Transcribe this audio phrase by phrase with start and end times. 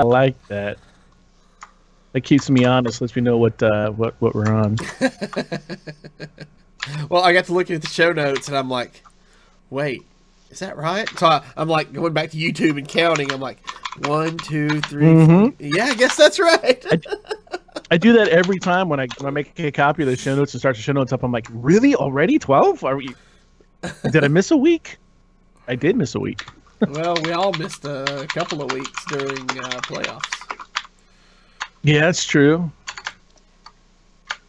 [0.00, 0.78] I like that.
[2.12, 3.00] That keeps me honest.
[3.00, 4.76] Lets me know what uh, what what we're on.
[7.10, 9.04] Well, I got to look at the show notes and I'm like,
[9.68, 10.02] wait,
[10.50, 11.06] is that right?
[11.10, 13.30] So I, I'm like going back to YouTube and counting.
[13.30, 13.58] I'm like,
[14.06, 15.56] one, two, three, Mhm.
[15.58, 15.66] four.
[15.66, 16.82] Yeah, I guess that's right.
[17.90, 20.34] I do that every time when I when I make a copy of the show
[20.34, 21.22] notes and start the show notes up.
[21.22, 22.82] I'm like, really already twelve?
[22.82, 23.14] Are we?
[24.10, 24.96] Did I miss a week?
[25.68, 26.46] I did miss a week.
[26.88, 30.66] Well, we all missed a couple of weeks during uh, playoffs.
[31.82, 32.70] Yeah, that's true.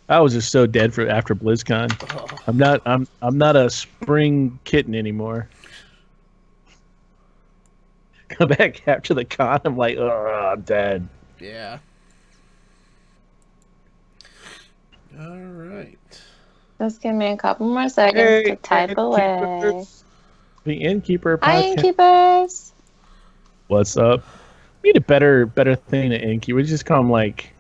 [0.10, 1.96] I was just so dead for after BlizzCon.
[2.18, 2.82] Oh, I'm not.
[2.86, 3.08] I'm.
[3.22, 5.48] I'm not a spring kitten anymore.
[8.30, 9.62] Come back after the con.
[9.64, 11.08] I'm like, oh, I'm dead.
[11.40, 11.80] yeah.
[15.20, 15.98] All right.
[16.80, 19.86] Just give me a couple more seconds to type away.
[20.64, 21.78] The innkeeper Hi, podcast.
[21.78, 22.72] innkeepers.
[23.68, 24.24] What's up?
[24.82, 26.54] We need a better, better thing to innkeep.
[26.56, 27.52] We just call them like,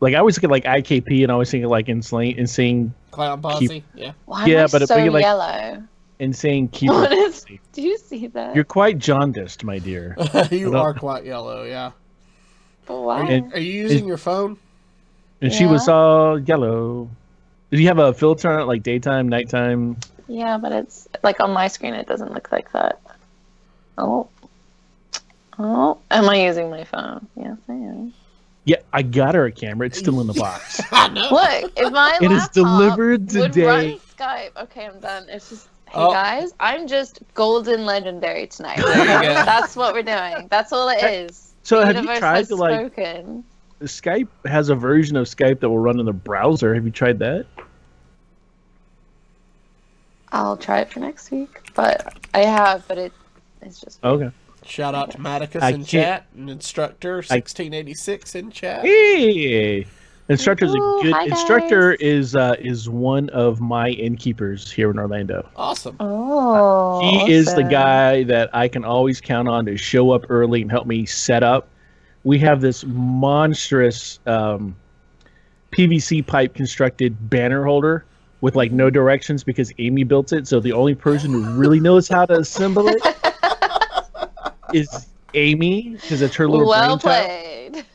[0.00, 2.92] like I always think of like IKP, and I always think of like insane, insane,
[3.10, 3.82] Clown posse.
[3.94, 4.12] Yeah.
[4.26, 5.82] Why Yeah, am I but if so we get, like- yellow?
[6.18, 6.92] insane keeper.
[6.94, 7.46] What is?
[7.72, 8.54] Do you see that?
[8.54, 10.16] You're quite jaundiced, my dear.
[10.50, 11.62] you uh, are quite yellow.
[11.64, 11.92] Yeah.
[12.86, 13.26] But why?
[13.30, 14.58] And- Are you using your phone?
[15.40, 17.08] And she was all yellow.
[17.70, 19.96] Did you have a filter on it, like daytime, nighttime?
[20.28, 21.94] Yeah, but it's like on my screen.
[21.94, 23.00] It doesn't look like that.
[23.96, 24.28] Oh.
[25.58, 27.26] Oh, am I using my phone?
[27.36, 28.14] Yes, I am.
[28.64, 29.86] Yeah, I got her a camera.
[29.86, 30.78] It's still in the box.
[30.92, 33.64] Look, if my It is laptop delivered would today.
[33.66, 34.50] run Skype.
[34.64, 35.24] Okay, I'm done.
[35.28, 36.12] It's just, hey Oh.
[36.12, 38.76] guys, I'm just golden legendary tonight.
[38.76, 39.34] There you go.
[39.44, 40.46] That's what we're doing.
[40.50, 41.54] That's all it is.
[41.64, 43.42] So The have you tried has to like spoken.
[43.80, 46.74] Skype has a version of Skype that will run in the browser.
[46.74, 47.46] Have you tried that?
[50.32, 53.12] I'll try it for next week, but I have, but it
[53.62, 54.30] it's just Okay.
[54.64, 58.84] Shout out to Maticus I in can't- chat and instructor 1686 in chat.
[58.84, 59.86] Hey,
[60.28, 61.92] instructor's Ooh, a good hi, instructor.
[61.92, 62.00] guys.
[62.00, 65.48] Is uh, is one of my innkeepers here in Orlando.
[65.56, 65.96] Awesome.
[66.00, 67.00] oh.
[67.00, 70.70] he is the guy that I can always count on to show up early and
[70.70, 71.68] help me set up.
[72.24, 74.76] We have this monstrous um,
[75.72, 78.04] PVC pipe constructed banner holder
[78.40, 80.46] with like no directions because Amy built it.
[80.46, 83.02] So the only person who really knows how to assemble it
[84.72, 87.84] is Amy because it's her little Well played.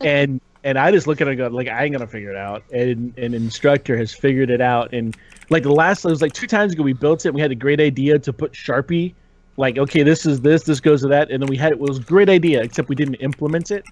[0.00, 2.36] And and I just look at it and go like I ain't gonna figure it
[2.36, 2.62] out.
[2.72, 4.92] And an instructor has figured it out.
[4.92, 5.16] And
[5.50, 7.34] like the last it was like two times ago we built it.
[7.34, 9.14] We had a great idea to put Sharpie.
[9.56, 11.98] Like okay, this is this, this goes to that, and then we had it was
[11.98, 13.84] a great idea, except we didn't implement it.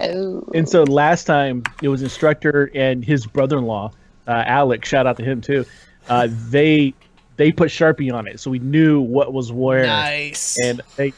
[0.00, 0.48] oh.
[0.54, 3.90] And so last time it was instructor and his brother-in-law,
[4.28, 4.88] uh, Alex.
[4.88, 5.64] Shout out to him too.
[6.08, 6.94] Uh, they
[7.36, 9.86] they put Sharpie on it, so we knew what was where.
[9.86, 10.56] Nice.
[10.62, 11.12] And they,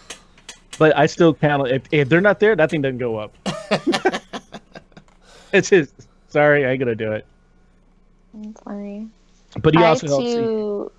[0.79, 1.69] but I still count.
[1.69, 3.35] If, if they're not there, that thing doesn't go up.
[5.53, 5.93] it's his.
[6.29, 7.27] Sorry, I ain't gonna do it.
[8.35, 9.09] That's funny.
[9.61, 10.25] But he Hi also helps.
[10.35, 10.93] to.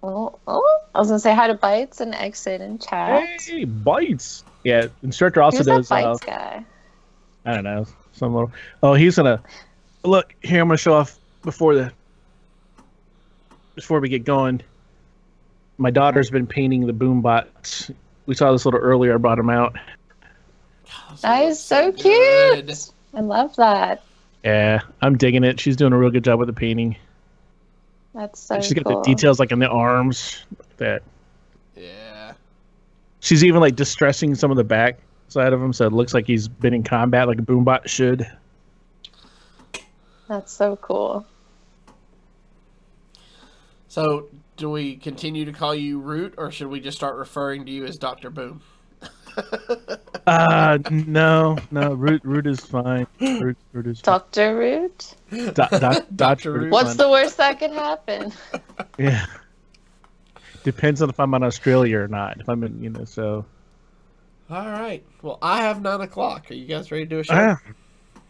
[0.00, 3.40] Oh, oh, I was gonna say hi to Bites and Exit and chat.
[3.40, 4.44] Hey, bites.
[4.62, 5.88] Yeah, instructor also Who's does.
[5.88, 6.64] that Uh, Bites guy?
[7.44, 8.52] I don't know, some little.
[8.82, 9.42] Oh, he's gonna
[10.04, 10.60] look here.
[10.60, 11.92] I'm gonna show off before the
[13.74, 14.60] before we get going.
[15.78, 17.90] My daughter's been painting the boom bots.
[18.26, 19.14] We saw this a little earlier.
[19.14, 19.76] I brought him out.
[21.22, 22.66] That is so good.
[22.66, 22.90] cute.
[23.14, 24.02] I love that.
[24.44, 25.60] Yeah, I'm digging it.
[25.60, 26.96] She's doing a real good job with the painting.
[28.14, 29.00] That's so She's got cool.
[29.02, 30.44] the details like in the arms.
[30.78, 31.02] That
[31.76, 32.32] Yeah.
[33.20, 36.26] she's even like distressing some of the back side of him, so it looks like
[36.26, 38.26] he's been in combat like a boombot should.
[40.28, 41.26] That's so cool.
[43.88, 47.72] So, do we continue to call you Root, or should we just start referring to
[47.72, 48.60] you as Doctor Boom?
[50.26, 53.06] Uh, no, no, root, root is fine.
[53.18, 54.02] Root, root is.
[54.02, 54.54] Dr.
[54.58, 55.14] Root?
[55.30, 56.52] Do- doc- Dr.
[56.52, 56.62] Root.
[56.64, 56.96] Root What's fine.
[56.98, 58.32] the worst that could happen?
[58.98, 59.24] Yeah.
[60.64, 62.40] Depends on if I'm in Australia or not.
[62.40, 63.46] If I'm in, you know, so.
[64.50, 65.02] All right.
[65.22, 66.50] Well, I have nine o'clock.
[66.50, 67.34] Are you guys ready to do a show?
[67.34, 67.58] Ah.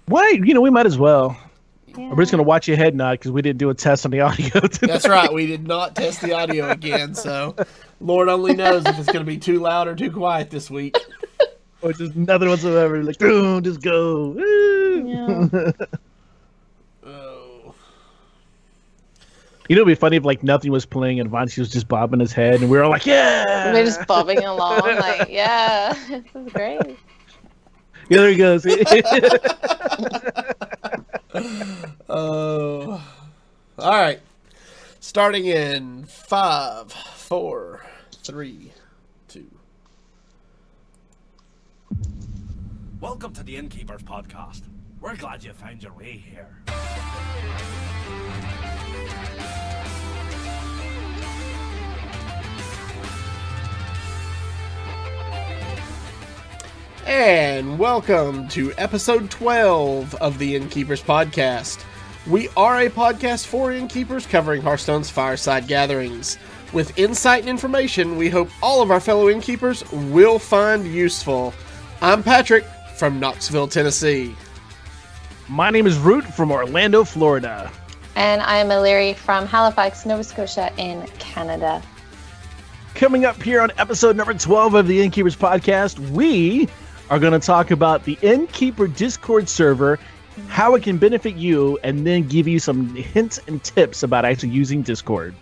[0.07, 0.29] Why?
[0.41, 1.37] You know, we might as well.
[1.99, 2.11] Yeah.
[2.11, 4.21] We're just gonna watch your head nod because we didn't do a test on the
[4.29, 4.61] audio.
[4.61, 4.87] Today.
[4.87, 5.33] That's right.
[5.33, 7.57] We did not test the audio again, so
[8.01, 10.97] Lord only knows if it's going to be too loud or too quiet this week.
[11.83, 13.03] or just nothing whatsoever.
[13.03, 14.29] Like, boom, just go.
[14.29, 15.09] Woo.
[15.09, 15.73] Yeah.
[17.05, 17.75] Oh.
[19.69, 22.21] You know, it'd be funny if like nothing was playing and Vanchi was just bobbing
[22.21, 26.23] his head, and we were all like, "Yeah." We're just bobbing along, like, yeah, this
[26.35, 26.81] is great.
[28.09, 28.65] Yeah, there he goes.
[32.09, 33.05] Oh.
[33.79, 34.21] All right.
[34.99, 37.85] Starting in five, four,
[38.25, 38.73] three,
[39.29, 39.51] two.
[43.01, 44.63] Welcome to the Innkeepers Podcast.
[45.01, 46.63] We're glad you found your way here.
[57.09, 61.83] And welcome to episode 12 of the Innkeepers Podcast.
[62.27, 66.37] We are a podcast for innkeepers covering Hearthstone's fireside gatherings.
[66.75, 71.55] With insight and information we hope all of our fellow innkeepers will find useful.
[72.03, 72.65] I'm Patrick
[72.99, 74.37] from Knoxville, Tennessee.
[75.49, 77.73] My name is Root from Orlando, Florida.
[78.17, 81.83] And I'm Illyri from Halifax, Nova Scotia in Canada.
[82.95, 86.69] Coming up here on episode number 12 of the Innkeepers Podcast, we
[87.11, 89.99] are going to talk about the Innkeeper Discord server,
[90.49, 94.51] how it can benefit you, and then give you some hints and tips about actually
[94.51, 95.35] using Discord.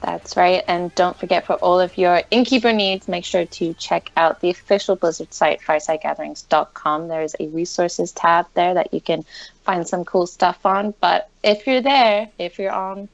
[0.00, 0.62] That's right.
[0.68, 4.50] And don't forget for all of your innkeeper needs, make sure to check out the
[4.50, 7.08] official Blizzard site, firesidegatherings.com.
[7.08, 9.24] There's a resources tab there that you can
[9.64, 10.94] find some cool stuff on.
[11.00, 13.08] But if you're there, if you're on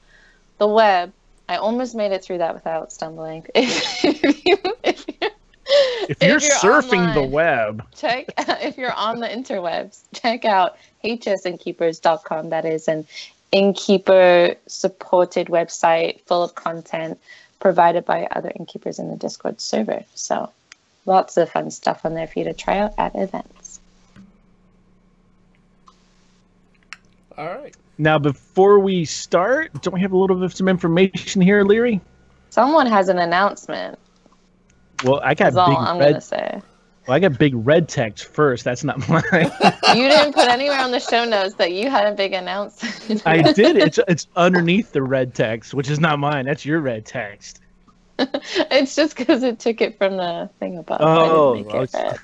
[0.59, 1.13] the web,
[1.49, 3.47] I almost made it through that without stumbling.
[3.55, 5.31] if, you, if, you're,
[6.07, 10.77] If you're, If you're surfing the web, check if you're on the interwebs, check out
[11.03, 12.51] hsinkeepers.com.
[12.51, 13.07] That is an
[13.53, 17.19] innkeeper supported website full of content
[17.61, 20.05] provided by other innkeepers in the Discord server.
[20.15, 20.51] So
[21.07, 23.81] lots of fun stuff on there for you to try out at events.
[27.37, 27.75] All right.
[27.99, 32.01] now before we start, don't we have a little bit of some information here, Leary?
[32.51, 33.99] Someone has an announcement.
[35.03, 36.09] Well, I got That's all big I'm red.
[36.11, 36.63] gonna say.
[37.07, 38.65] Well, I got big red text first.
[38.65, 39.23] That's not mine.
[39.95, 43.23] You didn't put anywhere on the show notes that you had a big announcement.
[43.27, 43.77] I did.
[43.77, 46.47] It's it's underneath the red text, which is not mine.
[46.47, 47.61] That's your red text.
[48.19, 50.99] it's just because it took it from the thing above.
[51.01, 52.09] Oh, I didn't oh, make it okay.
[52.11, 52.19] red.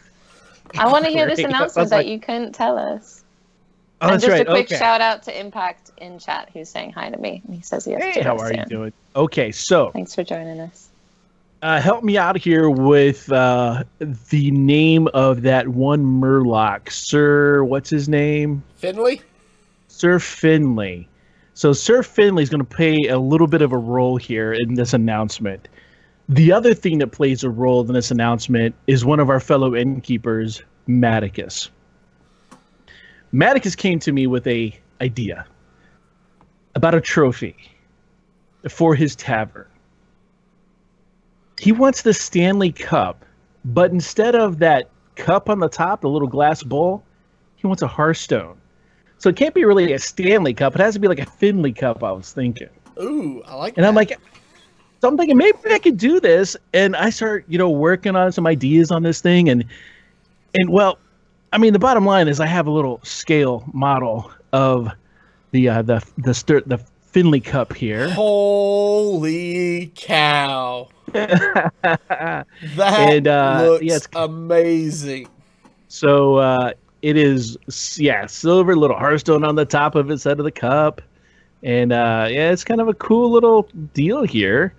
[0.78, 1.46] I want to hear this Great.
[1.46, 3.24] I was announcement like- that you couldn't tell us.
[4.02, 4.46] Oh, and that's just right.
[4.46, 4.78] a quick okay.
[4.78, 7.42] shout out to Impact in chat who's saying hi to me.
[7.44, 8.58] And he says he has Hey, to how are soon.
[8.60, 8.92] you doing?
[9.14, 10.89] Okay, so Thanks for joining us.
[11.62, 13.84] Uh, help me out here with uh,
[14.30, 17.64] the name of that one Murloc, Sir.
[17.64, 18.62] What's his name?
[18.76, 19.22] Finley?
[19.88, 21.08] Sir Finley.
[21.54, 24.74] So Sir Finley is going to play a little bit of a role here in
[24.74, 25.68] this announcement.
[26.28, 29.74] The other thing that plays a role in this announcement is one of our fellow
[29.74, 31.68] innkeepers, Maticus.
[33.34, 35.44] Maticus came to me with a idea
[36.74, 37.56] about a trophy
[38.68, 39.66] for his tavern.
[41.60, 43.22] He wants the Stanley Cup,
[43.66, 47.04] but instead of that cup on the top, the little glass bowl,
[47.56, 48.56] he wants a Hearthstone.
[49.18, 50.74] So it can't be really a Stanley Cup.
[50.74, 52.02] It has to be like a Finley Cup.
[52.02, 53.88] I was thinking, Ooh, I like and that.
[53.88, 54.18] I'm like,
[55.02, 56.56] so I'm thinking maybe I could do this.
[56.72, 59.66] And I start, you know, working on some ideas on this thing, and
[60.58, 60.98] and well,
[61.52, 64.88] I mean, the bottom line is I have a little scale model of
[65.50, 66.80] the uh, the the stir, the
[67.10, 68.08] Finley Cup here.
[68.10, 70.88] Holy cow.
[71.12, 72.46] That
[72.78, 75.28] And, uh, looks yeah, it's- amazing.
[75.88, 76.72] So uh,
[77.02, 77.56] it is,
[77.98, 81.02] yeah, silver little Hearthstone on the top of instead of the cup,
[81.64, 84.72] and uh, yeah, it's kind of a cool little deal here.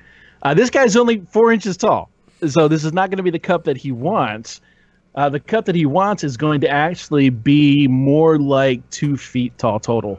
[0.44, 2.10] Uh, this guy's only four inches tall,
[2.48, 4.62] so this is not going to be the cup that he wants.
[5.16, 9.56] Uh, the cup that he wants is going to actually be more like two feet
[9.58, 10.18] tall total.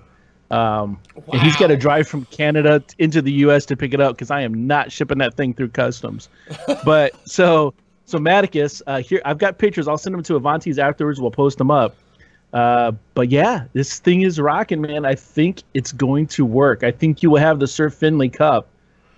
[0.52, 1.00] Um,
[1.32, 3.64] and he's got to drive from Canada into the U.S.
[3.66, 6.28] to pick it up because I am not shipping that thing through customs.
[6.84, 7.72] but so
[8.04, 9.88] so Maticus, uh, here I've got pictures.
[9.88, 11.20] I'll send them to Avantis afterwards.
[11.20, 11.96] We'll post them up.
[12.52, 15.06] Uh, but yeah, this thing is rocking, man.
[15.06, 16.84] I think it's going to work.
[16.84, 18.68] I think you will have the Sir Finley Cup.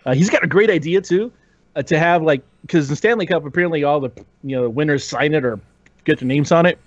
[0.06, 1.32] Uh, he's got a great idea too,
[1.74, 4.10] uh, to have like because the Stanley Cup apparently all the
[4.44, 5.58] you know the winners sign it or
[6.04, 6.78] get their names on it.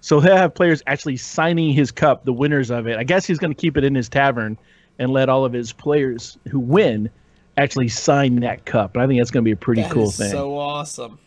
[0.00, 2.96] So he'll have players actually signing his cup, the winners of it.
[2.96, 4.56] I guess he's going to keep it in his tavern
[4.98, 7.10] and let all of his players who win
[7.56, 8.94] actually sign that cup.
[8.94, 10.30] And I think that's going to be a pretty That cool is thing.
[10.30, 11.18] so awesome.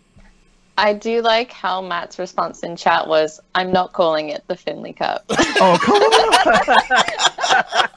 [0.78, 4.94] I do like how Matt's response in chat was, "I'm not calling it the Finley
[4.94, 7.90] Cup." oh, come on!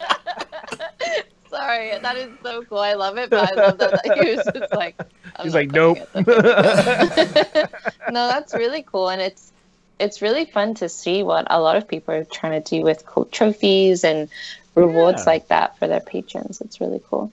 [1.48, 2.78] Sorry, that is so cool.
[2.78, 4.96] I love it, but I love that, that he was just like,
[5.36, 5.98] I'm He's not like, nope.
[5.98, 7.72] it the Cup."
[8.12, 9.52] no, that's really cool, and it's
[9.98, 13.06] it's really fun to see what a lot of people are trying to do with
[13.06, 14.28] cool trophies and
[14.74, 15.30] rewards Yeah.
[15.30, 16.60] like that for their patrons.
[16.60, 17.30] It's really cool.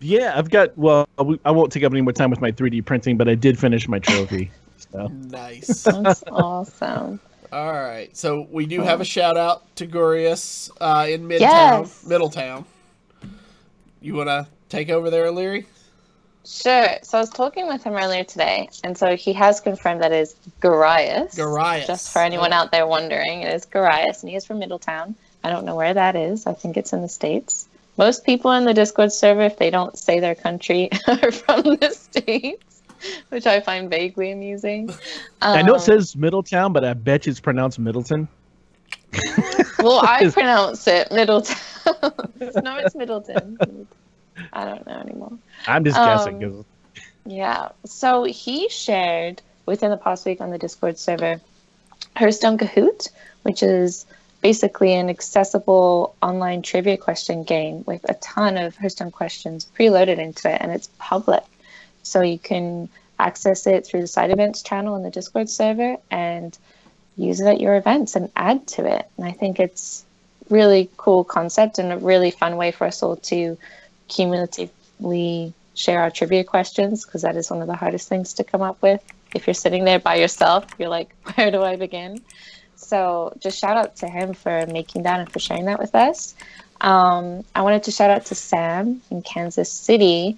[0.00, 0.76] yeah, I've got.
[0.76, 1.08] Well,
[1.44, 3.88] I won't take up any more time with my 3D printing, but I did finish
[3.88, 4.50] my trophy.
[4.92, 5.82] So Nice.
[5.84, 7.18] That's awesome.
[7.52, 8.14] All right.
[8.16, 12.04] So we do have a shout out to Gurius uh, in Midtown, Yes.
[12.06, 12.64] Middletown.
[14.02, 15.66] You want to take over there, Leary?
[16.46, 16.86] Sure.
[17.02, 20.20] So I was talking with him earlier today, and so he has confirmed that it
[20.20, 21.34] is Garias.
[21.36, 21.86] Garias.
[21.86, 25.16] Just for anyone out there wondering, it is Garias, and he is from Middletown.
[25.42, 26.46] I don't know where that is.
[26.46, 27.68] I think it's in the States.
[27.96, 31.90] Most people in the Discord server, if they don't say their country, are from the
[31.90, 32.82] States,
[33.30, 34.90] which I find vaguely amusing.
[35.42, 38.28] I know it Um, says Middletown, but I bet you it's pronounced Middleton.
[39.78, 41.58] Well, I pronounce it Middletown.
[42.62, 43.88] no, it's Middleton.
[44.52, 45.32] I don't know anymore.
[45.66, 46.40] I'm just Um, guessing.
[46.40, 46.64] 'cause-
[47.26, 47.68] Yeah.
[47.84, 51.40] So he shared within the past week on the Discord server
[52.14, 53.08] Hearthstone Kahoot,
[53.42, 54.06] which is
[54.42, 60.48] basically an accessible online trivia question game with a ton of Hearthstone questions preloaded into
[60.52, 61.42] it, and it's public.
[62.02, 62.88] So you can
[63.18, 66.56] access it through the side events channel in the Discord server and
[67.16, 69.08] use it at your events and add to it.
[69.16, 70.04] And I think it's
[70.48, 73.58] really cool concept and a really fun way for us all to
[74.08, 78.62] cumulatively share our trivia questions because that is one of the hardest things to come
[78.62, 79.02] up with.
[79.34, 82.22] If you're sitting there by yourself, you're like, where do I begin?
[82.76, 86.34] So just shout out to him for making that and for sharing that with us.
[86.80, 90.36] Um, I wanted to shout out to Sam in Kansas City.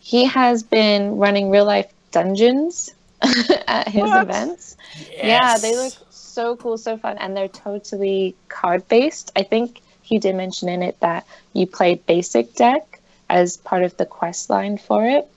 [0.00, 2.90] He has been running real life dungeons
[3.66, 4.22] at his What?
[4.22, 4.76] events.
[5.16, 9.32] Yeah, they look so cool, so fun, and they're totally card based.
[9.34, 12.87] I think he did mention in it that you play basic deck
[13.28, 15.28] as part of the quest line for it.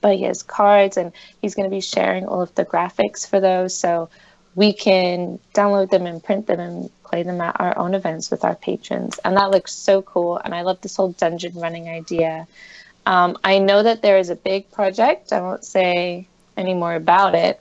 [0.00, 3.40] But he has cards, and he's going to be sharing all of the graphics for
[3.40, 4.08] those, so
[4.54, 8.44] we can download them and print them and play them at our own events with
[8.44, 9.18] our patrons.
[9.24, 10.38] And that looks so cool.
[10.38, 12.46] And I love this whole dungeon running idea.
[13.04, 15.32] Um, I know that there is a big project.
[15.32, 17.60] I won't say any more about it.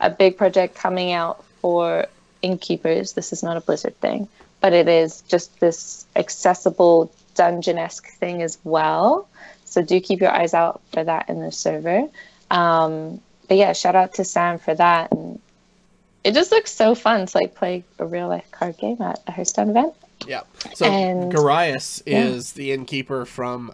[0.00, 2.06] A big project coming out for
[2.40, 3.12] innkeepers.
[3.12, 4.28] This is not a Blizzard thing,
[4.60, 9.28] but it is just this accessible dungeon esque thing as well.
[9.64, 12.08] So do keep your eyes out for that in the server.
[12.50, 15.12] Um, but yeah, shout out to Sam for that.
[15.12, 15.40] And
[16.24, 19.32] it just looks so fun to like play a real life card game at a
[19.32, 19.94] Hearthstone event.
[20.26, 20.42] Yeah.
[20.74, 22.24] So And- Garias yeah.
[22.24, 23.72] is the innkeeper from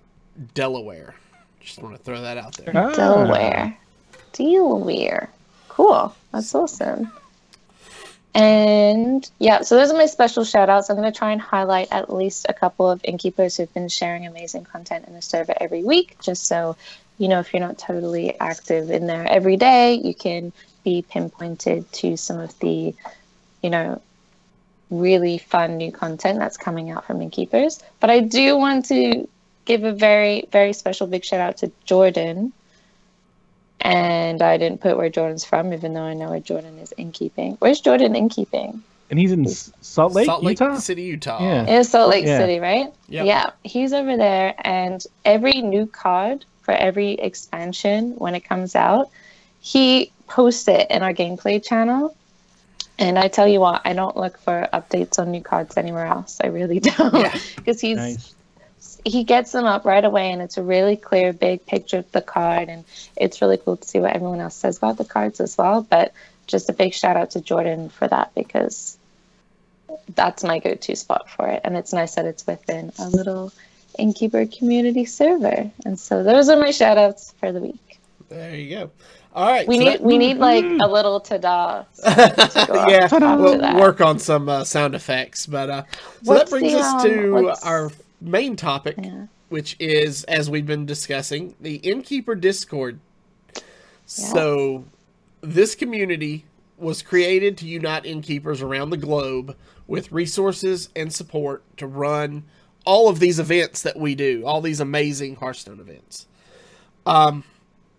[0.54, 1.14] Delaware.
[1.60, 2.72] Just want to throw that out there.
[2.76, 2.92] Ah.
[2.94, 3.76] Delaware.
[4.32, 5.30] Delaware.
[5.68, 6.14] Cool.
[6.32, 7.10] That's awesome.
[8.34, 10.90] And yeah, so those are my special shout outs.
[10.90, 14.26] I'm going to try and highlight at least a couple of innkeepers who've been sharing
[14.26, 16.76] amazing content in the server every week, just so
[17.18, 21.90] you know if you're not totally active in there every day, you can be pinpointed
[21.92, 22.92] to some of the,
[23.62, 24.02] you know,
[24.90, 27.82] really fun new content that's coming out from innkeepers.
[28.00, 29.28] But I do want to
[29.64, 32.52] give a very, very special big shout out to Jordan.
[33.80, 37.12] And I didn't put where Jordan's from, even though I know where Jordan is in
[37.12, 37.56] keeping.
[37.58, 38.82] Where's Jordan in keeping?
[39.10, 40.76] and he's in Salt Lake, Salt Lake Utah.
[40.78, 41.38] City, Utah.
[41.40, 41.66] Yeah.
[41.66, 42.38] In Salt Lake Yeah.
[42.38, 42.92] City, right?
[43.08, 43.26] Yep.
[43.26, 49.10] Yeah, he's over there, and every new card for every expansion when it comes out,
[49.60, 52.16] he posts it in our gameplay channel.
[52.98, 56.38] And I tell you what, I don't look for updates on new cards anywhere else.
[56.42, 57.38] I really don't, Yeah.
[57.56, 58.34] because he's Nice.
[59.04, 62.22] He gets them up right away, and it's a really clear, big picture of the
[62.22, 62.84] card, and
[63.16, 65.82] it's really cool to see what everyone else says about the cards as well.
[65.82, 66.12] But
[66.46, 68.96] just a big shout out to Jordan for that because
[70.14, 73.52] that's my go-to spot for it, and it's nice that it's within a little
[73.98, 75.70] innkeeper community server.
[75.84, 78.00] And so those are my shout outs for the week.
[78.28, 78.90] There you go.
[79.34, 79.66] All right.
[79.66, 81.82] We so need that- we need like a little ta-da.
[81.96, 85.46] to go yeah, we'll work on some uh, sound effects.
[85.46, 85.82] But uh,
[86.22, 87.90] so that brings the, us um, to what's- our
[88.24, 89.26] main topic, Yeah.
[89.48, 92.98] which is, as we've been discussing, the Innkeeper Discord.
[94.06, 94.84] So,
[95.40, 96.44] this community
[96.76, 102.44] was created to unite innkeepers around the globe with resources and support to run
[102.84, 106.26] all of these events that we do, all these amazing Hearthstone events.
[107.06, 107.44] Um,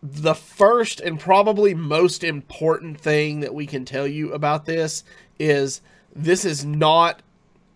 [0.03, 5.03] the first and probably most important thing that we can tell you about this
[5.39, 5.81] is
[6.15, 7.21] this is not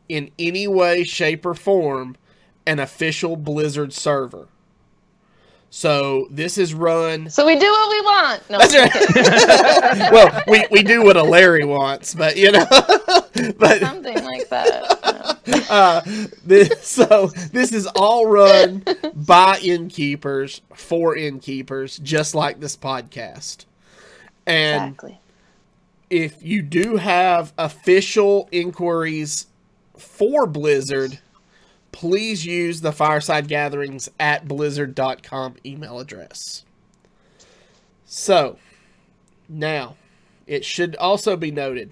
[0.07, 2.15] in any way, shape, or form
[2.69, 4.47] an official Blizzard server.
[5.71, 7.29] So this is run.
[7.29, 8.49] So we do what we want.
[8.49, 10.11] No, That's right.
[10.11, 12.65] well, we, we do what a Larry wants, but you know,
[13.57, 15.39] but something like that.
[15.47, 15.57] No.
[15.69, 16.01] uh,
[16.45, 18.83] this, so this is all run
[19.15, 23.65] by innkeepers for innkeepers, just like this podcast.
[24.47, 25.19] And Exactly.
[26.09, 29.47] if you do have official inquiries
[29.97, 31.19] for Blizzard,
[31.99, 36.63] please use the Fireside Gatherings at blizzard.com email address.
[38.05, 38.57] So,
[39.49, 39.97] now,
[40.47, 41.91] it should also be noted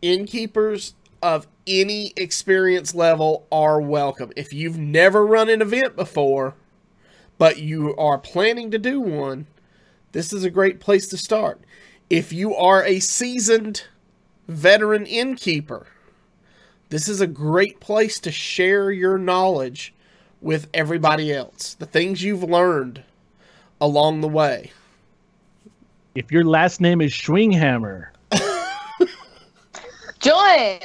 [0.00, 4.32] innkeepers of any experience level are welcome.
[4.36, 6.54] If you've never run an event before,
[7.36, 9.48] but you are planning to do one,
[10.12, 11.60] this is a great place to start.
[12.08, 13.84] If you are a seasoned
[14.48, 15.88] veteran innkeeper,
[16.88, 19.92] this is a great place to share your knowledge
[20.40, 21.74] with everybody else.
[21.74, 23.02] The things you've learned
[23.80, 24.70] along the way.
[26.14, 28.06] If your last name is Schwinghammer,
[30.18, 30.78] Join.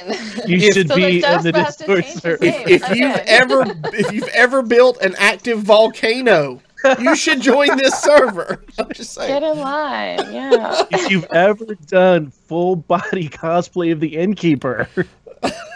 [0.46, 2.44] you should So be the in the Jasper has to Discord server.
[2.44, 2.64] name.
[2.68, 2.98] If Okay.
[2.98, 6.60] you've ever if you've ever built an active volcano,
[7.00, 8.62] you should join this server.
[8.78, 9.28] I'm just saying.
[9.40, 10.18] Get in line.
[10.32, 10.84] Yeah.
[10.90, 14.86] If you've ever done full body cosplay of the innkeeper,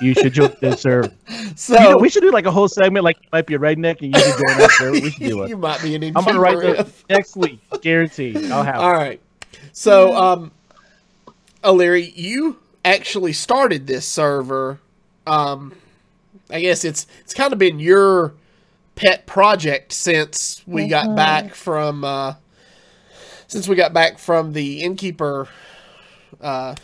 [0.00, 1.12] you should join this server.
[1.56, 3.58] So You know, we should do like a whole segment, like you might be a
[3.58, 4.73] redneck and you should join us.
[4.73, 4.92] server.
[4.92, 5.49] We should do it.
[5.49, 8.50] you might be an I'm gonna write innkeeper that next week, guaranteed.
[8.50, 8.76] I'll have.
[8.76, 8.94] All it.
[8.94, 9.20] right.
[9.73, 10.52] So, um,
[11.64, 14.80] O'Leary, you actually started this server.
[15.26, 15.75] Um,
[16.50, 18.35] I guess it's it's kind of been your
[18.94, 22.35] pet project since we got back from uh,
[23.49, 25.49] since we got back from the innkeeper.
[26.40, 26.75] Uh,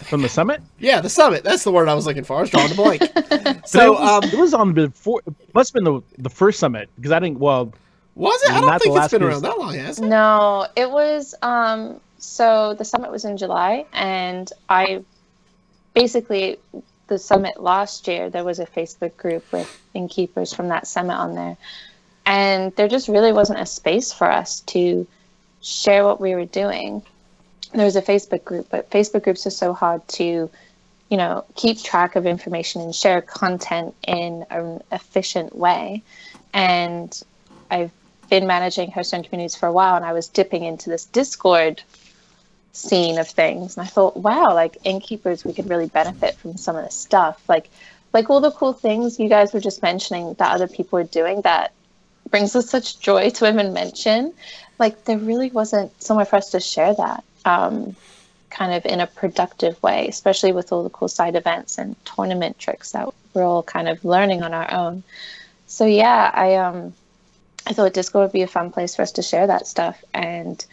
[0.00, 0.60] From the summit.
[0.78, 1.42] yeah, the summit.
[1.42, 2.36] That's the word I was looking for.
[2.36, 3.02] I was drawing a blank.
[3.66, 5.22] so, it was, um, it was on before.
[5.26, 7.38] It must have been the the first summit because I didn't.
[7.38, 7.72] Well,
[8.16, 8.50] was it?
[8.50, 10.06] I don't think it's been around that long, has it?
[10.06, 15.04] No, it was um so the summit was in July and I
[15.94, 16.58] basically
[17.08, 21.34] the summit last year there was a Facebook group with innkeepers from that summit on
[21.34, 21.56] there.
[22.24, 25.06] And there just really wasn't a space for us to
[25.60, 27.02] share what we were doing.
[27.76, 30.50] There was a Facebook group, but Facebook groups are so hard to
[31.08, 36.02] you know, keep track of information and share content in an efficient way.
[36.52, 37.22] And
[37.70, 37.92] I've
[38.28, 41.82] been managing Hearthstone communities for a while, and I was dipping into this Discord
[42.72, 46.76] scene of things, and I thought, wow, like innkeepers, we could really benefit from some
[46.76, 47.70] of this stuff, like
[48.12, 51.42] like all the cool things you guys were just mentioning that other people are doing
[51.42, 51.72] that
[52.30, 54.32] brings us such joy to even mention.
[54.78, 57.24] Like there really wasn't somewhere for us to share that.
[57.46, 57.96] Um,
[58.50, 62.58] kind of in a productive way, especially with all the cool side events and tournament
[62.58, 65.02] tricks that we're all kind of learning on our own.
[65.66, 66.94] So yeah, I um
[67.66, 70.02] I thought Discord would be a fun place for us to share that stuff.
[70.14, 70.64] And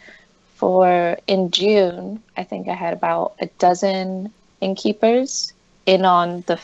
[0.54, 5.52] for in June, I think I had about a dozen innkeepers
[5.84, 6.58] in on the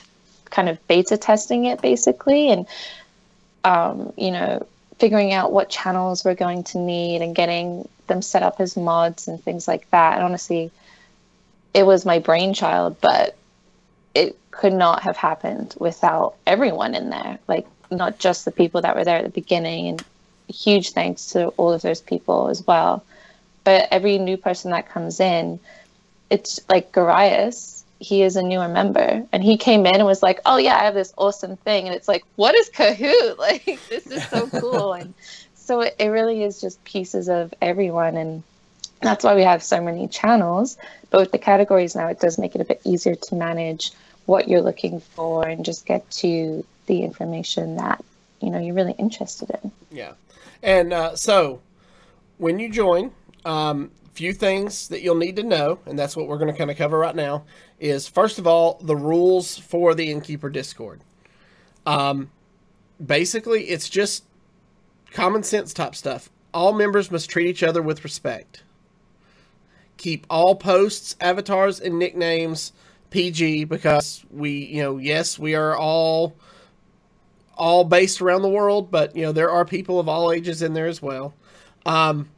[0.47, 2.67] kind of beta testing it basically and
[3.65, 4.67] um, you know,
[5.01, 9.27] figuring out what channels we're going to need and getting them set up as mods
[9.29, 10.15] and things like that.
[10.15, 10.71] And honestly,
[11.73, 13.35] it was my brainchild, but
[14.15, 17.39] it could not have happened without everyone in there.
[17.49, 20.05] Like not just the people that were there at the beginning and
[20.49, 23.03] huge thanks to all of those people as well.
[23.65, 25.61] But every new person that comes in,
[26.29, 30.41] it's like Garias, he is a newer member and he came in and was like,
[30.47, 33.39] Oh yeah, I have this awesome thing and it's like, What is Kahoot?
[33.39, 35.15] Like this is so cool and
[35.55, 38.43] so it, it really is just pieces of everyone and
[39.03, 40.77] that's why we have so many channels.
[41.11, 43.93] But with the categories now, it does make it a bit easier to manage
[44.27, 48.05] what you're looking for and just get to the information that
[48.41, 49.73] you know you're really interested in.
[49.91, 50.13] Yeah.
[50.63, 51.61] And uh, so
[52.39, 53.13] when you join,
[53.45, 56.71] um, few things that you'll need to know, and that's what we're going to kind
[56.71, 57.45] of cover right now,
[57.79, 61.01] is first of all, the rules for the Innkeeper Discord.
[61.87, 62.31] Um,
[63.05, 64.25] basically, it's just
[65.13, 66.31] common sense type stuff.
[66.53, 68.63] All members must treat each other with respect.
[69.97, 72.73] Keep all posts, avatars, and nicknames
[73.11, 76.35] PG because we, you know, yes, we are all
[77.57, 80.73] all based around the world, but you know there are people of all ages in
[80.73, 81.35] there as well.
[81.85, 82.31] Um,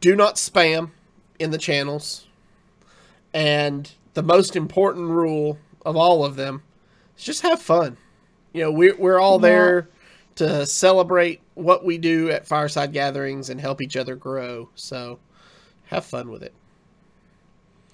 [0.00, 0.90] do not spam
[1.38, 2.26] in the channels,
[3.32, 6.62] and the most important rule of all of them
[7.18, 7.96] is just have fun.
[8.52, 9.88] You know we're we're all there
[10.36, 14.68] to celebrate what we do at fireside gatherings and help each other grow.
[14.74, 15.18] So
[15.86, 16.52] have fun with it.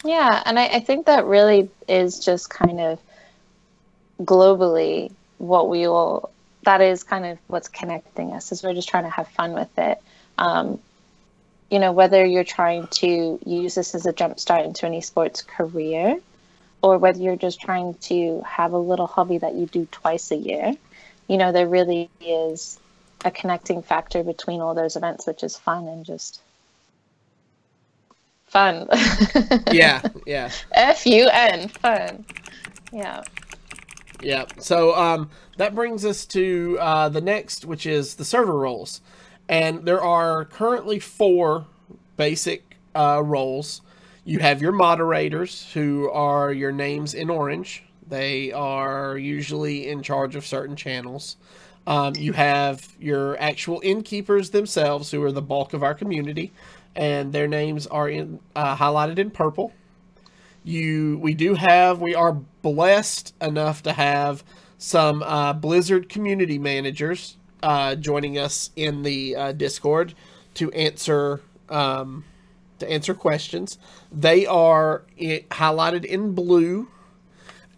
[0.04, 2.98] Yeah, and I, I think that really is just kind of
[4.22, 6.30] globally what we all
[6.64, 9.78] that is kind of what's connecting us is we're just trying to have fun with
[9.78, 9.98] it.
[10.36, 10.78] Um,
[11.70, 16.18] you know, whether you're trying to use this as a jumpstart into an esports career
[16.82, 20.36] or whether you're just trying to have a little hobby that you do twice a
[20.36, 20.74] year,
[21.28, 22.78] you know, there really is
[23.24, 26.40] a connecting factor between all those events, which is fun and just
[28.46, 28.88] fun.
[29.70, 30.50] Yeah, yeah.
[30.72, 32.24] F U N, fun.
[32.92, 33.22] Yeah.
[34.22, 34.46] Yeah.
[34.58, 39.00] So um, that brings us to uh, the next, which is the server roles,
[39.50, 41.66] and there are currently four
[42.16, 43.82] basic uh, roles.
[44.24, 47.82] You have your moderators, who are your names in orange.
[48.08, 51.36] They are usually in charge of certain channels.
[51.84, 56.52] Um, you have your actual innkeepers themselves, who are the bulk of our community,
[56.94, 59.72] and their names are in uh, highlighted in purple.
[60.62, 64.44] You, we do have, we are blessed enough to have
[64.78, 70.14] some uh, Blizzard community managers uh, joining us in the uh, Discord
[70.54, 72.24] to answer um,
[72.78, 73.78] to answer questions.
[74.10, 76.88] They are highlighted in blue,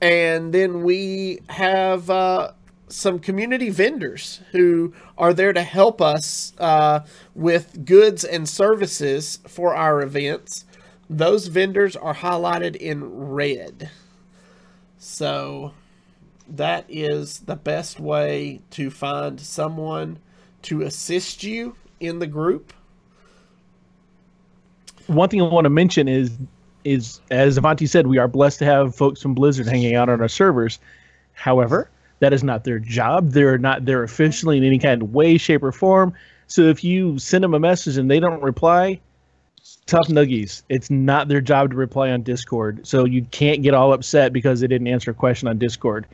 [0.00, 2.52] and then we have uh,
[2.88, 7.00] some community vendors who are there to help us uh,
[7.34, 10.64] with goods and services for our events.
[11.08, 13.90] Those vendors are highlighted in red.
[14.98, 15.72] So
[16.48, 20.18] that is the best way to find someone
[20.62, 22.72] to assist you in the group.
[25.06, 26.30] One thing I want to mention is
[26.84, 30.20] is as Avanti said, we are blessed to have folks from Blizzard hanging out on
[30.20, 30.80] our servers.
[31.32, 33.30] However, that is not their job.
[33.30, 36.12] They're not there officially in any kind of way, shape, or form.
[36.46, 39.00] So if you send them a message and they don't reply,
[39.86, 40.62] tough nuggies.
[40.68, 42.86] It's not their job to reply on Discord.
[42.86, 46.06] So you can't get all upset because they didn't answer a question on Discord.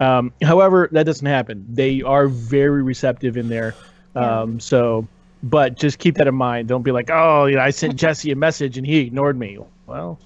[0.00, 1.64] Um, however, that doesn't happen.
[1.68, 3.74] They are very receptive in there.
[4.16, 5.06] Um, so,
[5.42, 6.68] but just keep that in mind.
[6.68, 9.58] Don't be like, oh, you know, I sent Jesse a message and he ignored me.
[9.86, 10.18] Well,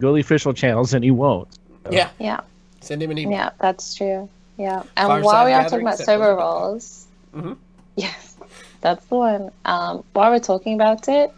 [0.00, 1.48] go to the official channels and he won't.
[1.84, 2.40] So, Yeah, Yeah,
[2.80, 3.32] send him an email.
[3.38, 4.28] yeah, that's true.
[4.58, 6.38] Yeah, and Fireside while we are talking about set server Blizzard.
[6.38, 7.56] roles, Mhm.
[7.96, 8.36] yes,
[8.80, 9.50] that's the one.
[9.66, 11.30] Um, while we're talking about it,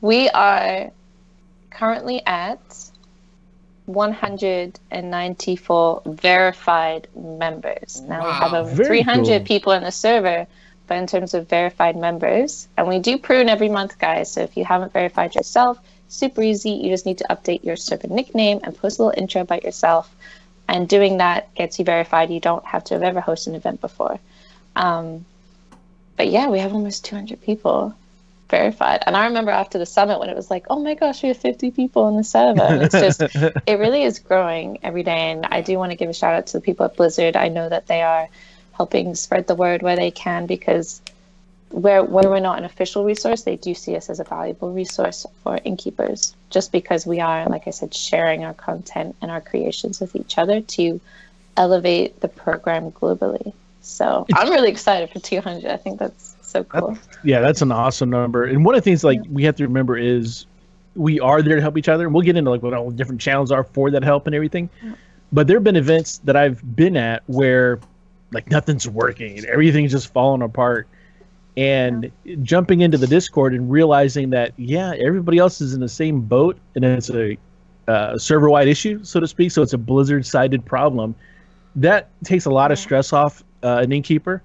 [0.00, 0.90] we are
[1.70, 2.60] currently at
[3.86, 8.00] 194 verified members.
[8.00, 9.40] Now we have over 300 cool.
[9.46, 10.46] people in the server,
[10.86, 14.32] but in terms of verified members, and we do prune every month, guys.
[14.32, 16.70] So if you haven't verified yourself, super easy.
[16.70, 20.14] You just need to update your server nickname and post a little intro about yourself.
[20.66, 22.30] And doing that gets you verified.
[22.30, 24.18] You don't have to have ever hosted an event before.
[24.76, 25.26] Um,
[26.16, 27.94] but yeah, we have almost 200 people
[28.48, 29.02] verified.
[29.06, 31.38] And I remember after the summit when it was like, oh my gosh, we have
[31.38, 32.62] 50 people in the server.
[32.62, 33.20] And it's just,
[33.66, 35.32] it really is growing every day.
[35.32, 37.36] And I do want to give a shout out to the people at Blizzard.
[37.36, 38.28] I know that they are
[38.72, 41.00] helping spread the word where they can because
[41.70, 45.26] where where we're not an official resource, they do see us as a valuable resource
[45.42, 46.34] for innkeepers.
[46.50, 50.38] Just because we are, like I said, sharing our content and our creations with each
[50.38, 51.00] other to
[51.56, 53.52] elevate the program globally.
[53.82, 55.70] So I'm really excited for 200.
[55.70, 56.96] I think that's so cool.
[57.24, 58.44] yeah, that's an awesome number.
[58.44, 60.46] And one of the things like we have to remember is
[60.94, 62.04] we are there to help each other.
[62.04, 64.34] And we'll get into like what all the different channels are for that help and
[64.34, 64.70] everything.
[65.32, 67.80] But there have been events that I've been at where
[68.30, 70.86] like nothing's working and everything's just falling apart.
[71.56, 72.10] And
[72.42, 76.56] jumping into the Discord and realizing that yeah, everybody else is in the same boat
[76.74, 77.36] and it's a
[77.86, 79.50] uh, server wide issue, so to speak.
[79.50, 81.14] So it's a Blizzard sided problem.
[81.76, 84.42] That takes a lot of stress off uh, an innkeeper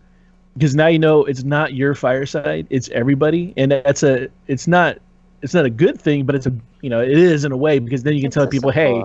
[0.60, 4.98] because now you know it's not your fireside it's everybody and that's a it's not
[5.42, 7.80] it's not a good thing but it's a you know it is in a way
[7.80, 9.02] because then you can It's tell people hey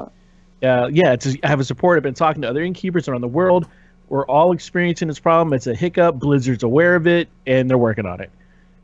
[0.63, 3.21] uh, yeah it's a, I have a support i've been talking to other innkeepers around
[3.21, 3.69] the world
[4.09, 8.07] we're all experiencing this problem it's a hiccup blizzard's aware of it and they're working
[8.07, 8.31] on it.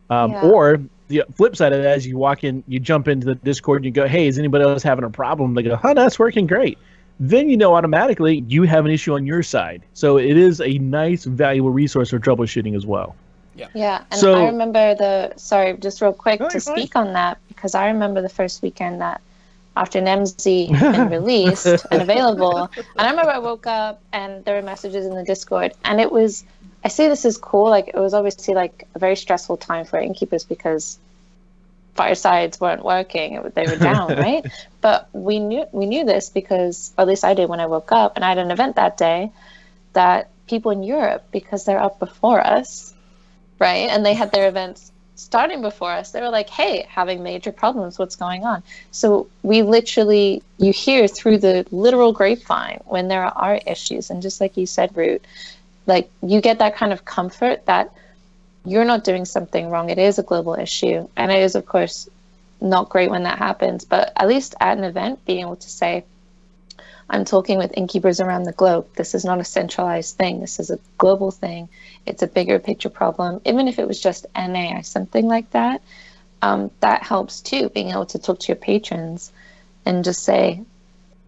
[0.08, 0.40] Um, Yeah.
[0.42, 3.78] or the flip side of that is you walk in you jump into the discord
[3.78, 5.54] and you go hey is anybody else having a problem?
[5.54, 6.78] They go huh that's working great
[7.20, 10.78] then you know automatically you have an issue on your side so it is a
[10.78, 13.14] nice valuable resource for troubleshooting as well
[13.54, 14.02] Yeah, Yeah.
[14.10, 16.76] and So- I remember the sorry, just real quick to you're fine.
[16.76, 19.20] speak on that because I remember the first weekend that
[19.76, 24.54] after Nemsy had been released and available, and I remember I woke up and there
[24.56, 26.44] were messages in the Discord, and it was
[26.84, 29.98] I say this is cool, like it was obviously like a very stressful time for
[30.00, 30.98] innkeepers because
[31.96, 34.44] firesides weren't working; they were down, right?
[34.80, 37.92] But we knew we knew this because, or at least I did when I woke
[37.92, 39.30] up, and I had an event that day
[39.92, 42.92] that people in Europe, because they're up before us,
[43.58, 43.88] right?
[43.88, 46.10] And they had their events starting before us.
[46.10, 48.62] They were like, hey, having major problems, what's going on?
[48.90, 54.10] So we literally, you hear through the literal grapevine when there are issues.
[54.10, 55.24] And just like you said, Root,
[55.86, 57.92] like you get that kind of comfort that
[58.64, 59.90] you're not doing something wrong.
[59.90, 61.08] It is a global issue.
[61.16, 62.08] And it is, of course,
[62.60, 63.84] not great when that happens.
[63.84, 66.04] But at least at an event, being able to say,
[67.08, 68.86] I'm talking with innkeepers around the globe.
[68.94, 70.40] This is not a centralized thing.
[70.40, 71.68] This is a global thing.
[72.06, 73.40] It's a bigger picture problem.
[73.44, 75.82] Even if it was just NA, something like that,
[76.42, 77.68] um, that helps too.
[77.70, 79.32] Being able to talk to your patrons
[79.84, 80.62] and just say,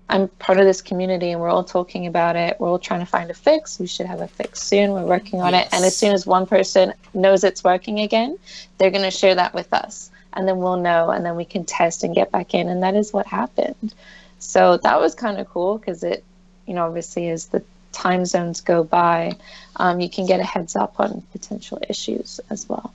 [0.08, 2.60] I'm part of this community and we're all talking about it.
[2.60, 3.78] We're all trying to find a fix.
[3.78, 4.92] We should have a fix soon.
[4.92, 5.68] We're working on it.
[5.72, 8.38] And as soon as one person knows it's working again,
[8.78, 10.10] they're going to share that with us.
[10.34, 12.68] And then we'll know and then we can test and get back in.
[12.68, 13.94] And that is what happened.
[14.38, 16.24] So that was kind of cool because it,
[16.66, 17.62] you know, obviously as the
[17.92, 19.36] time zones go by,
[19.76, 22.92] um, you can get a heads up on potential issues as well.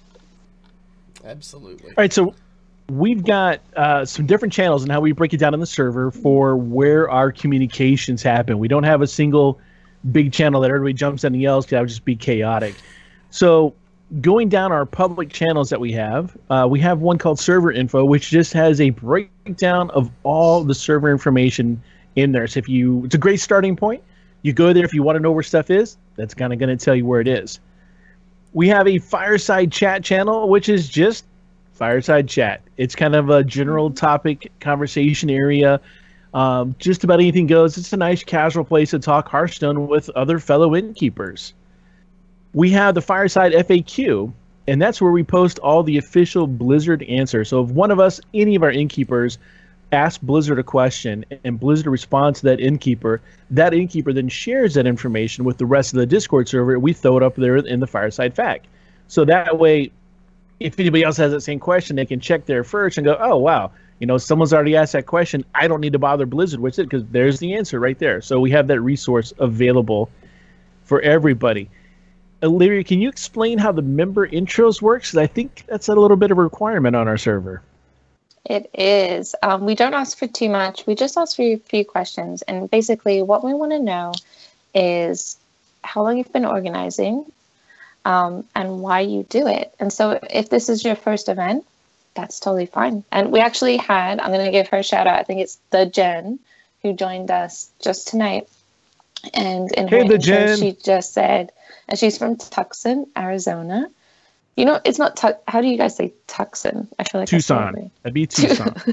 [1.23, 1.89] Absolutely.
[1.89, 2.35] All right, so
[2.89, 6.11] we've got uh, some different channels and how we break it down on the server
[6.11, 8.59] for where our communications happen.
[8.59, 9.59] We don't have a single
[10.11, 12.75] big channel that everybody jumps in and yells because that would just be chaotic.
[13.29, 13.73] So
[14.21, 18.05] going down our public channels that we have, uh, we have one called Server Info,
[18.05, 21.81] which just has a breakdown of all the server information
[22.15, 22.47] in there.
[22.47, 24.01] So if you, it's a great starting point.
[24.43, 25.97] You go there if you want to know where stuff is.
[26.15, 27.59] That's kind of going to tell you where it is.
[28.53, 31.25] We have a fireside chat channel, which is just
[31.77, 32.61] fireside chat.
[32.77, 35.79] It's kind of a general topic conversation area.
[36.33, 37.77] Um, just about anything goes.
[37.77, 41.53] It's a nice casual place to talk Hearthstone with other fellow innkeepers.
[42.53, 44.33] We have the Fireside FAQ,
[44.67, 47.49] and that's where we post all the official Blizzard answers.
[47.49, 49.37] So if one of us, any of our innkeepers,
[49.91, 54.85] asks Blizzard a question and Blizzard responds to that innkeeper, that innkeeper then shares that
[54.85, 56.77] information with the rest of the Discord server.
[56.77, 58.61] We throw it up there in the Fireside FAQ.
[59.07, 59.91] So that way,
[60.59, 63.37] if anybody else has that same question, they can check there first and go, oh,
[63.37, 65.43] wow, you know, someone's already asked that question.
[65.55, 68.21] I don't need to bother Blizzard with it because there's the answer right there.
[68.21, 70.09] So we have that resource available
[70.83, 71.69] for everybody.
[72.43, 75.15] Illyria, can you explain how the member intros works?
[75.15, 77.61] I think that's a little bit of a requirement on our server.
[78.45, 79.35] It is.
[79.43, 80.85] Um, we don't ask for too much.
[80.85, 82.43] We just ask for a few questions.
[82.43, 84.13] And basically, what we want to know
[84.73, 85.37] is
[85.83, 87.25] how long you've been organizing
[88.07, 89.75] um, and why you do it.
[89.81, 91.65] And so, if this is your first event,
[92.15, 93.03] that's totally fine.
[93.11, 95.19] And we actually had, I'm going to give her a shout out.
[95.19, 96.39] I think it's the Jen
[96.81, 98.47] who joined us just tonight.
[99.33, 100.57] And in her Hey, the intro, Jen.
[100.57, 101.51] she just said,
[101.89, 103.89] and she's from Tucson, Arizona.
[104.55, 106.87] You know, it's not, tu- how do you guys say Tucson?
[106.97, 107.91] I feel like I said it Tucson.
[108.03, 108.73] That'd be Tucson.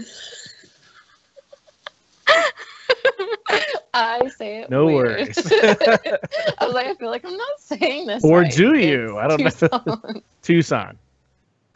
[3.94, 4.70] I say it.
[4.70, 5.18] No weird.
[5.18, 5.38] worries.
[5.38, 8.24] I was like, I feel like I'm not saying this.
[8.24, 8.52] Or right.
[8.52, 9.18] do you?
[9.18, 10.22] It's I don't know.
[10.42, 10.98] Tucson.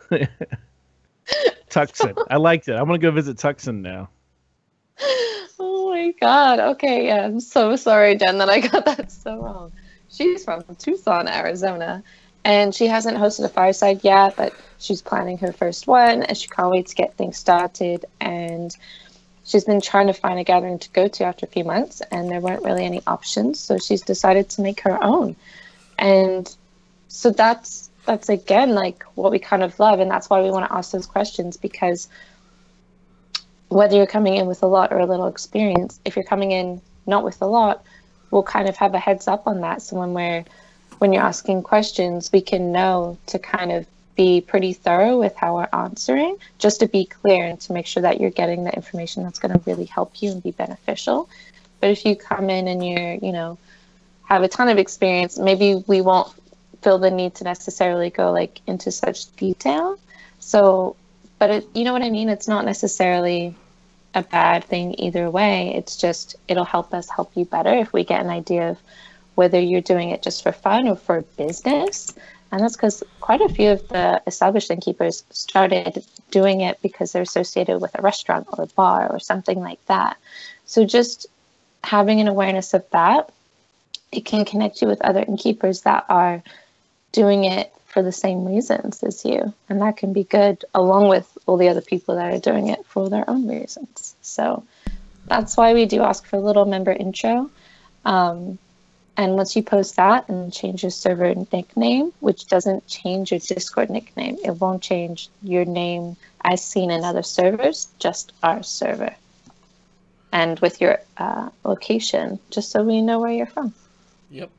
[0.11, 0.29] Tucson.
[1.69, 2.15] Tucson.
[2.29, 2.73] I liked it.
[2.75, 4.09] I'm gonna go visit Tucson now.
[5.61, 6.59] oh my god.
[6.59, 7.25] Okay, yeah.
[7.25, 9.73] I'm so sorry, Jen, that I got that so wrong.
[10.11, 12.03] She's from Tucson, Arizona,
[12.45, 16.49] and she hasn't hosted a fireside yet, but she's planning her first one, and she
[16.49, 18.07] can't wait to get things started.
[18.21, 18.75] And
[19.49, 22.31] she's been trying to find a gathering to go to after a few months, and
[22.31, 25.35] there weren't really any options, so she's decided to make her own.
[25.99, 26.55] And
[27.09, 30.69] so that's that's again like what we kind of love, and that's why we want
[30.69, 32.09] to ask those questions because
[33.69, 36.81] whether you're coming in with a lot or a little experience, if you're coming in
[37.07, 37.85] not with a lot,
[38.31, 39.81] we'll kind of have a heads up on that.
[39.83, 40.45] So when we're
[40.99, 43.87] when you're asking questions, we can know to kind of
[44.19, 48.03] be pretty thorough with how we're answering, just to be clear and to make sure
[48.03, 51.31] that you're getting the information that's going to really help you and be beneficial.
[51.81, 53.59] But if you come in and you're, you know,
[54.25, 56.35] have a ton of experience, maybe we won't
[56.83, 60.01] feel the need to necessarily go like into such detail.
[60.41, 60.97] So,
[61.39, 62.29] but it, you know what I mean?
[62.29, 63.55] It's not necessarily
[64.15, 65.75] a bad thing either way.
[65.77, 68.79] It's just it'll help us help you better if we get an idea of
[69.37, 72.13] whether you're doing it just for fun or for business.
[72.51, 77.23] And that's because quite a few of the established innkeepers started doing it because they're
[77.23, 80.17] associated with a restaurant or a bar or something like that.
[80.65, 81.27] So just
[81.85, 83.31] having an awareness of that,
[84.13, 86.43] it can connect you with other innkeepers that are
[87.13, 89.53] doing it for the same reasons as you.
[89.69, 92.85] And that can be good along with all the other people that are doing it
[92.87, 94.15] for their own reasons.
[94.23, 94.65] So
[95.27, 97.51] that's why we do ask for a little member intro.
[98.05, 98.59] Um,
[99.19, 103.91] and once you post that and change your server nickname, which doesn't change your Discord
[103.91, 109.13] nickname, it won't change your name as seen in other servers, just our server.
[110.31, 113.75] And with your uh, location, just so we know where you're from.
[114.31, 114.51] Yep.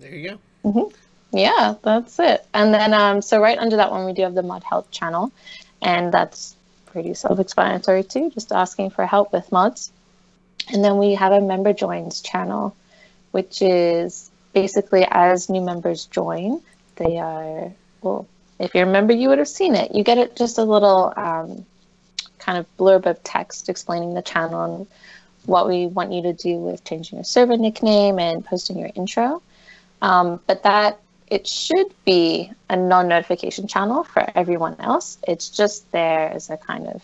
[0.00, 0.38] There you go.
[0.64, 1.38] Mm-hmm.
[1.38, 2.44] Yeah, that's it.
[2.52, 5.30] And then, um, so right under that one, we do have the Mod Help channel,
[5.80, 9.92] and that's pretty self-explanatory too, just asking for help with mods.
[10.72, 12.74] And then we have a member joins channel,
[13.34, 16.62] which is basically as new members join,
[16.94, 18.28] they are well.
[18.60, 19.92] If you're a member, you would have seen it.
[19.92, 21.66] You get it just a little um,
[22.38, 24.86] kind of blurb of text explaining the channel and
[25.46, 29.42] what we want you to do with changing your server nickname and posting your intro.
[30.00, 35.18] Um, but that it should be a non-notification channel for everyone else.
[35.26, 37.02] It's just there as a kind of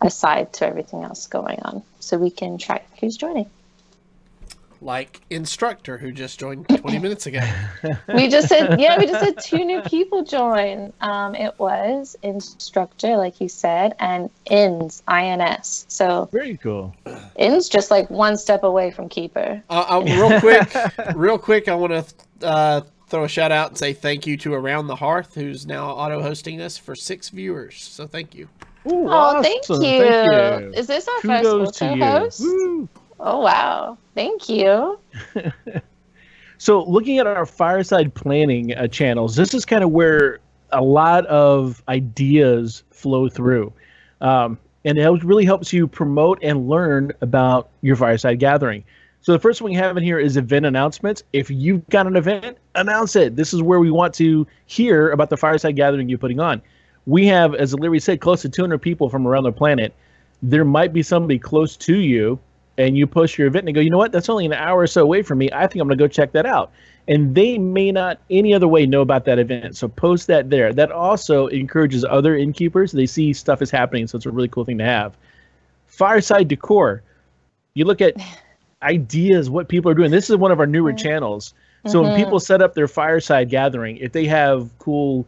[0.00, 3.50] aside to everything else going on, so we can track who's joining.
[4.84, 7.40] Like instructor who just joined 20 minutes ago.
[8.14, 13.16] we just said yeah we just had two new people join um, it was instructor
[13.16, 16.94] like you said and ins ins so Very cool.
[17.36, 21.74] ins just like one step away from keeper Uh, uh, real quick, real quick, I
[21.74, 25.34] want to uh, throw a shout out and say thank you to Around the Hearth,
[25.34, 27.76] who's now auto hosting this for six viewers.
[27.82, 28.48] So thank you.
[28.86, 29.74] Ooh, oh thank you.
[29.76, 30.74] awesome.
[30.74, 32.04] is this our Kudos first to you.
[32.04, 32.88] host Woo.
[33.24, 34.98] Oh wow thank you
[36.64, 40.38] So, looking at our fireside planning uh, channels, this is kind of where
[40.70, 43.70] a lot of ideas flow through.
[44.22, 48.82] Um, and it really helps you promote and learn about your fireside gathering.
[49.20, 51.22] So, the first one we have in here is event announcements.
[51.34, 53.36] If you've got an event, announce it.
[53.36, 56.62] This is where we want to hear about the fireside gathering you're putting on.
[57.04, 59.92] We have, as Larry said, close to 200 people from around the planet.
[60.42, 62.38] There might be somebody close to you
[62.78, 64.86] and you post your event and go, you know what, that's only an hour or
[64.86, 65.50] so away from me.
[65.52, 66.72] I think I'm going to go check that out.
[67.06, 69.76] And they may not any other way know about that event.
[69.76, 70.72] So post that there.
[70.72, 72.92] That also encourages other innkeepers.
[72.92, 74.06] They see stuff is happening.
[74.06, 75.16] So it's a really cool thing to have.
[75.86, 77.02] Fireside decor.
[77.74, 78.14] You look at
[78.82, 80.10] ideas, what people are doing.
[80.10, 81.54] This is one of our newer channels.
[81.86, 82.24] So when mm-hmm.
[82.24, 85.26] people set up their fireside gathering, if they have cool,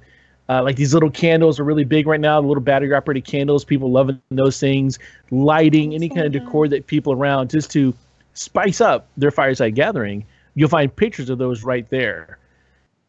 [0.48, 3.64] uh, like these little candles are really big right now, the little battery operated candles,
[3.64, 4.98] people loving those things,
[5.30, 7.92] lighting, any kind of decor that people around just to
[8.34, 10.24] spice up their fireside gathering.
[10.54, 12.38] You'll find pictures of those right there.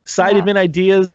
[0.06, 0.42] Side Yeah.
[0.44, 1.12] event ideas.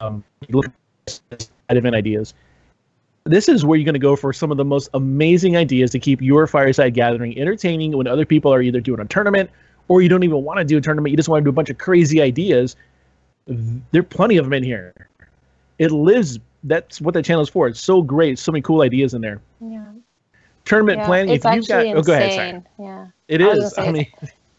[0.00, 0.66] Um, look
[1.06, 2.34] at side event ideas
[3.26, 5.98] this is where you're going to go for some of the most amazing ideas to
[5.98, 9.50] keep your fireside gathering entertaining when other people are either doing a tournament
[9.88, 11.10] or you don't even want to do a tournament.
[11.10, 12.76] You just want to do a bunch of crazy ideas.
[13.46, 14.92] There are plenty of them in here.
[15.78, 16.38] It lives.
[16.64, 17.68] That's what that channel is for.
[17.68, 18.38] It's so great.
[18.38, 19.40] So many cool ideas in there.
[19.60, 19.84] yeah,
[20.64, 21.06] Tournament yeah.
[21.06, 21.34] planning.
[21.34, 22.30] it's if you've got, actually oh, go ahead.
[22.30, 22.88] insane Sorry.
[22.88, 23.74] yeah It is.
[23.78, 24.06] I say, mean,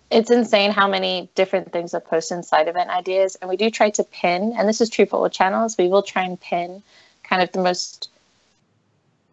[0.10, 3.90] it's insane how many different things are posted inside event ideas and we do try
[3.90, 6.82] to pin and this is true for all channels we will try and pin
[7.24, 8.10] kind of the most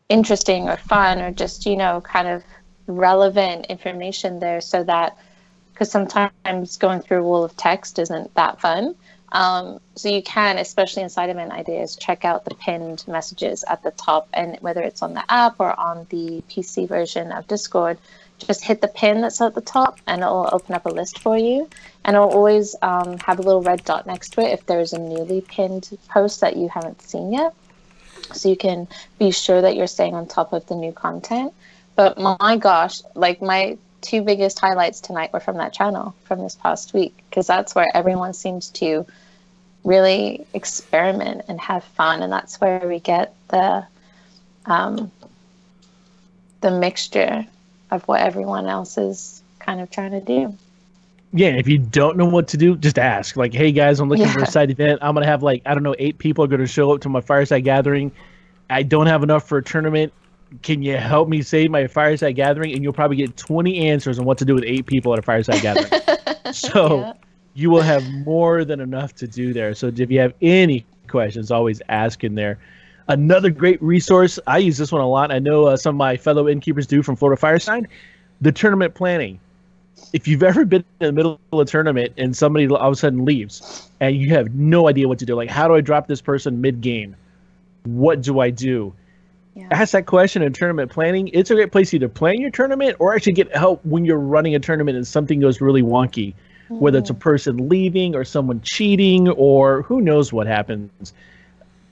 [0.08, 2.42] interesting or fun or just you know kind of
[2.86, 5.16] relevant information there so that
[5.74, 8.94] because sometimes going through a wall of text isn't that fun.
[9.32, 13.90] Um, so you can especially inside event ideas check out the pinned messages at the
[13.90, 17.98] top and whether it's on the app or on the pc version of discord
[18.38, 21.36] just hit the pin that's at the top and it'll open up a list for
[21.36, 21.68] you.
[22.04, 24.98] And it'll always um, have a little red dot next to it if there's a
[24.98, 27.54] newly pinned post that you haven't seen yet.
[28.32, 31.52] So you can be sure that you're staying on top of the new content.
[31.96, 36.54] But my gosh like my two biggest highlights tonight were from that channel from this
[36.54, 39.06] past week because that's where everyone seems to
[39.82, 43.84] really experiment and have fun and that's where we get the
[44.66, 45.10] um,
[46.60, 47.46] the mixture
[47.90, 50.56] of what everyone else is kind of trying to do
[51.36, 53.36] yeah, if you don't know what to do, just ask.
[53.36, 55.00] Like, hey guys, I'm looking for a side event.
[55.02, 57.20] I'm gonna have like I don't know, eight people are gonna show up to my
[57.20, 58.12] fireside gathering.
[58.70, 60.12] I don't have enough for a tournament.
[60.62, 62.72] Can you help me save my fireside gathering?
[62.72, 65.22] And you'll probably get 20 answers on what to do with eight people at a
[65.22, 65.90] fireside gathering.
[66.52, 67.12] So Yeah.
[67.54, 69.74] you will have more than enough to do there.
[69.74, 72.58] So if you have any questions, always ask in there.
[73.08, 74.38] Another great resource.
[74.46, 75.32] I use this one a lot.
[75.32, 77.88] I know uh, some of my fellow innkeepers do from Florida Fireside.
[78.40, 79.40] The tournament planning.
[80.12, 82.96] If you've ever been in the middle of a tournament and somebody all of a
[82.96, 86.06] sudden leaves and you have no idea what to do, like how do I drop
[86.06, 87.16] this person mid game?
[87.84, 88.92] What do I do?
[89.54, 89.68] Yeah.
[89.70, 91.28] Ask that question in tournament planning.
[91.28, 94.18] It's a great place to either plan your tournament or actually get help when you're
[94.18, 96.34] running a tournament and something goes really wonky
[96.68, 101.12] whether it's a person leaving or someone cheating or who knows what happens.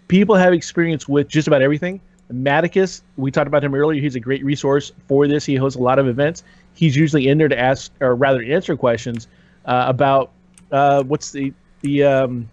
[0.08, 2.00] People have experience with just about everything.
[2.32, 4.00] Maticus, we talked about him earlier.
[4.00, 5.44] He's a great resource for this.
[5.44, 6.44] He hosts a lot of events.
[6.74, 9.28] He's usually in there to ask, or rather, answer questions
[9.66, 10.30] uh, about
[10.70, 12.48] uh, what's the the um,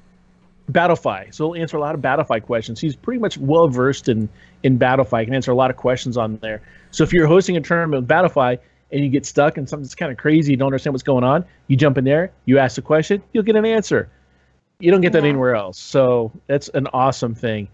[0.72, 1.34] Battlefy.
[1.34, 2.80] So he'll answer a lot of Battlefy questions.
[2.80, 4.30] He's pretty much well versed in
[4.64, 5.20] in Battlefy.
[5.22, 6.62] He can answer a lot of questions on there.
[6.92, 8.60] So if you're hosting a tournament with Battlefy
[8.92, 11.46] and you get stuck and something's kind of crazy, you don't understand what's going on,
[11.68, 14.10] you jump in there, you ask a question, you'll get an answer.
[14.80, 15.30] You don't get that Yeah.
[15.30, 15.78] anywhere else.
[15.78, 17.68] So that's an awesome thing.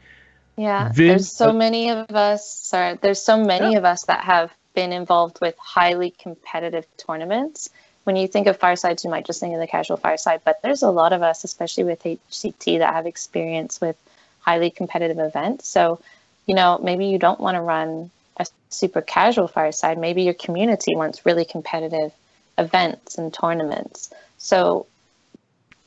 [0.57, 2.49] Yeah, Vin- there's so uh, many of us.
[2.49, 7.69] Sorry, there's so many of us that have been involved with highly competitive tournaments.
[8.05, 10.83] When you think of firesides, you might just think of the casual fireside, but there's
[10.83, 13.97] a lot of us, especially with HCT, that have experience with
[14.39, 15.67] highly competitive events.
[15.67, 15.99] So,
[16.45, 19.97] you know, maybe you don't want to run a super casual fireside.
[19.97, 22.13] Maybe your community wants really competitive
[22.57, 24.13] events and tournaments.
[24.37, 24.85] So,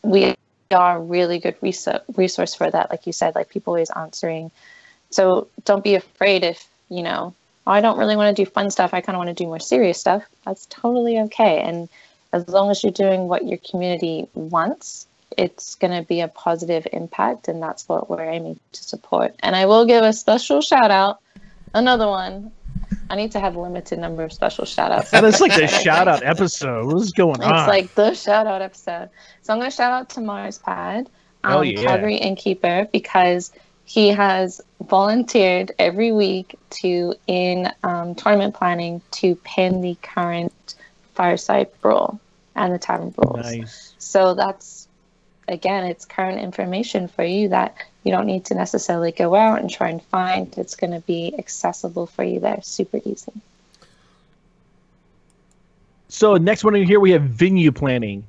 [0.03, 0.35] we
[0.75, 2.91] are a really good reso- resource for that.
[2.91, 4.51] Like you said, like people always answering.
[5.11, 7.35] So don't be afraid if, you know,
[7.67, 8.93] oh, I don't really want to do fun stuff.
[8.93, 10.25] I kind of want to do more serious stuff.
[10.45, 11.61] That's totally okay.
[11.61, 11.89] And
[12.33, 15.07] as long as you're doing what your community wants,
[15.37, 17.49] it's going to be a positive impact.
[17.49, 19.35] And that's what we're aiming to support.
[19.41, 21.21] And I will give a special shout out,
[21.75, 22.53] another one.
[23.11, 25.13] I need to have a limited number of special shout outs.
[25.13, 26.87] And it's like the shout out episode.
[26.87, 27.55] What is going on?
[27.55, 29.11] It's like the shout out episode.
[29.43, 31.09] So I'm going to shout out to Mars Pad,
[31.45, 31.83] Oh, um, yeah.
[31.83, 33.53] Calgary Innkeeper, because
[33.85, 40.75] he has volunteered every week to in um, tournament planning to pin the current
[41.19, 42.21] fireside brawl
[42.55, 43.45] and the tavern brawls.
[43.45, 43.93] nice.
[43.99, 44.87] So that's
[45.49, 49.69] again, it's current information for you that you don't need to necessarily go out and
[49.69, 50.57] try and find.
[50.57, 53.33] It's going to be accessible for you there, super easy.
[56.09, 58.25] So next one in here we have venue planning.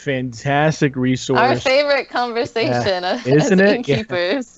[0.00, 1.38] Fantastic resource.
[1.38, 2.72] Our favorite conversation
[3.04, 3.88] as Isn't it?
[3.88, 4.42] Yeah.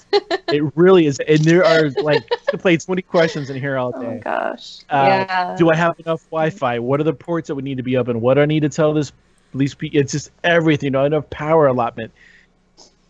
[0.49, 3.99] It really is, and there are like I could play twenty questions in here all
[3.99, 4.19] day.
[4.19, 4.81] Oh gosh.
[4.91, 5.57] Uh, yeah.
[5.57, 6.81] Do I have enough Wi-Fi?
[6.81, 8.21] What are the ports that would need to be open?
[8.21, 9.11] What do I need to tell this
[9.55, 9.99] these people?
[9.99, 10.89] It's just everything.
[10.89, 12.13] You know, enough power allotment.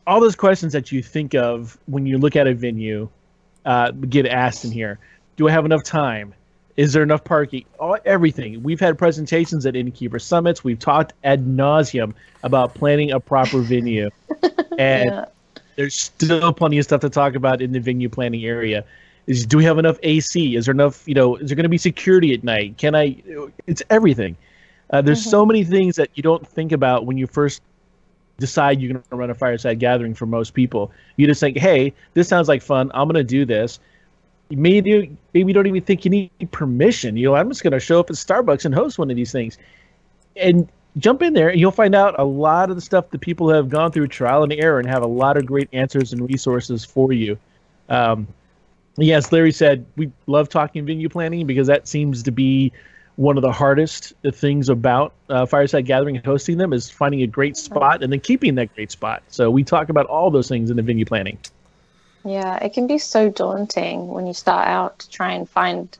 [0.07, 3.09] All those questions that you think of when you look at a venue
[3.64, 5.01] uh, get asked in here.
[5.37, 6.35] Do I have enough time?
[6.77, 7.64] Is there enough parking?
[7.79, 8.62] All, everything.
[8.62, 10.64] We've had presentations at Innkeeper Summits.
[10.64, 14.11] We've talked ad nauseum about planning a proper venue,
[14.79, 15.25] and yeah.
[15.77, 18.85] there's still plenty of stuff to talk about in the venue planning area.
[19.27, 20.57] Is do we have enough AC?
[20.57, 21.07] Is there enough?
[21.07, 22.79] You know, is there going to be security at night?
[22.79, 23.23] Can I?
[23.66, 24.37] It's everything.
[24.91, 27.62] Uh, there's so many things that you don't think about when you first
[28.39, 30.14] decide you're going to run a fireside gathering.
[30.14, 32.91] For most people, you just think, "Hey, this sounds like fun.
[32.95, 33.79] I'm going to do this."
[34.57, 37.16] Maybe maybe you don't even think you need permission.
[37.16, 39.32] You know, I'm just going to show up at Starbucks and host one of these
[39.32, 39.59] things,
[40.36, 43.48] and jump in there and you'll find out a lot of the stuff that people
[43.48, 46.84] have gone through trial and error and have a lot of great answers and resources
[46.84, 47.38] for you.
[47.88, 48.28] Um,
[48.96, 52.72] yes, Larry said we love talking venue planning because that seems to be
[53.16, 57.26] one of the hardest things about uh, fireside gathering and hosting them is finding a
[57.26, 59.22] great spot and then keeping that great spot.
[59.28, 61.38] So we talk about all those things in the venue planning.
[62.25, 65.97] Yeah, it can be so daunting when you start out to try and find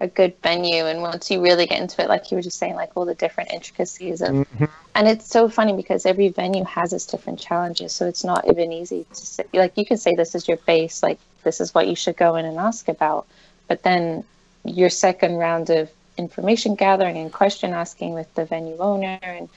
[0.00, 2.74] a good venue and once you really get into it like you were just saying
[2.74, 4.64] like all the different intricacies of Mm-hmm.
[4.94, 8.72] and it's so funny because every venue has its different challenges so it's not even
[8.72, 11.86] easy to say like you can say this is your base like this is what
[11.86, 13.26] you should go in and ask about
[13.68, 14.24] but then
[14.64, 15.88] your second round of
[16.18, 19.48] information gathering and question asking with the venue owner and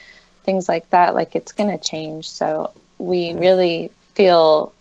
[0.44, 4.72] things like that like it's going to change so we really feel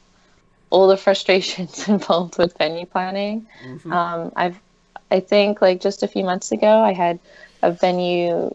[0.71, 3.47] all the frustrations involved with venue planning
[3.91, 4.61] um, I've,
[5.11, 7.21] I think like just a few months ago, I had
[7.63, 8.51] a venue.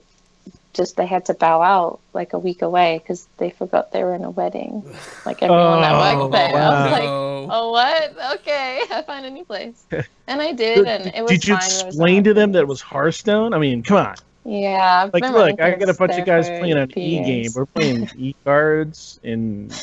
[0.73, 4.15] Just they had to bow out like a week away because they forgot they were
[4.15, 4.85] in a wedding.
[5.25, 7.47] Like everyone that Oh, worked there, I was like, No.
[7.47, 8.37] "Oh, what?
[8.39, 9.85] Okay, I find a new place."
[10.27, 11.73] And I did, and it was Did you fine.
[11.73, 12.67] There was explain to them that it nothing.
[12.67, 13.53] was Hearthstone?
[13.53, 14.15] I mean, come on.
[14.45, 16.55] Yeah, I've Like, been look, running I got a things bunch of there guys for
[16.59, 17.51] playing an a few e game.
[17.51, 17.55] years.
[17.55, 19.81] We're playing e cards and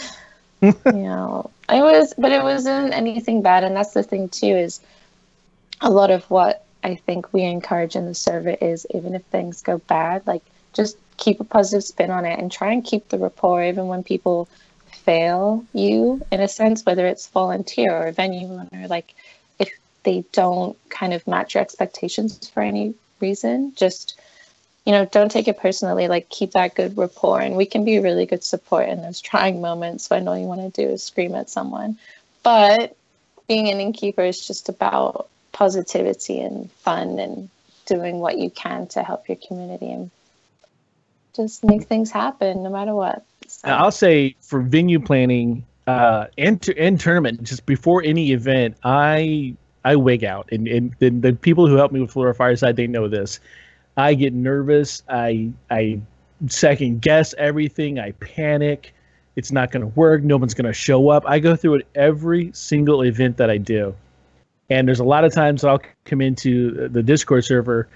[0.89, 4.81] you know it was but it wasn't anything bad and that's the thing too is
[5.81, 9.63] a lot of what i think we encourage in the survey is even if things
[9.63, 10.43] go bad like
[10.73, 14.03] just keep a positive spin on it and try and keep the rapport even when
[14.03, 14.49] people
[14.91, 19.15] fail you in a sense whether it's volunteer or venue owner like
[19.59, 19.71] if
[20.05, 24.19] they don't kind of match your expectations for any reason just
[24.89, 26.09] you know, don't take it personally.
[26.09, 29.61] Like, keep that good rapport, and we can be really good support in those trying
[29.61, 31.99] moments when all you want to do is scream at someone.
[32.43, 32.97] But
[33.47, 37.51] being an innkeeper is just about positivity and fun and
[37.85, 40.11] doing what you can to help your community and
[41.37, 43.23] just make things happen no matter what.
[43.47, 48.79] So, I'll say for venue planning uh, and to, and tournament, just before any event,
[48.83, 52.77] I I wig out, and, and the, the people who help me with Florida Fireside
[52.77, 53.39] they know this.
[53.99, 55.03] I get nervous.
[55.09, 56.01] I I
[56.47, 57.99] second guess everything.
[57.99, 58.95] I panic.
[59.35, 60.23] It's not going to work.
[60.23, 61.25] No one's going to show up.
[61.27, 63.95] I go through it every single event that I do,
[64.71, 67.89] and there's a lot of times I'll come into the Discord server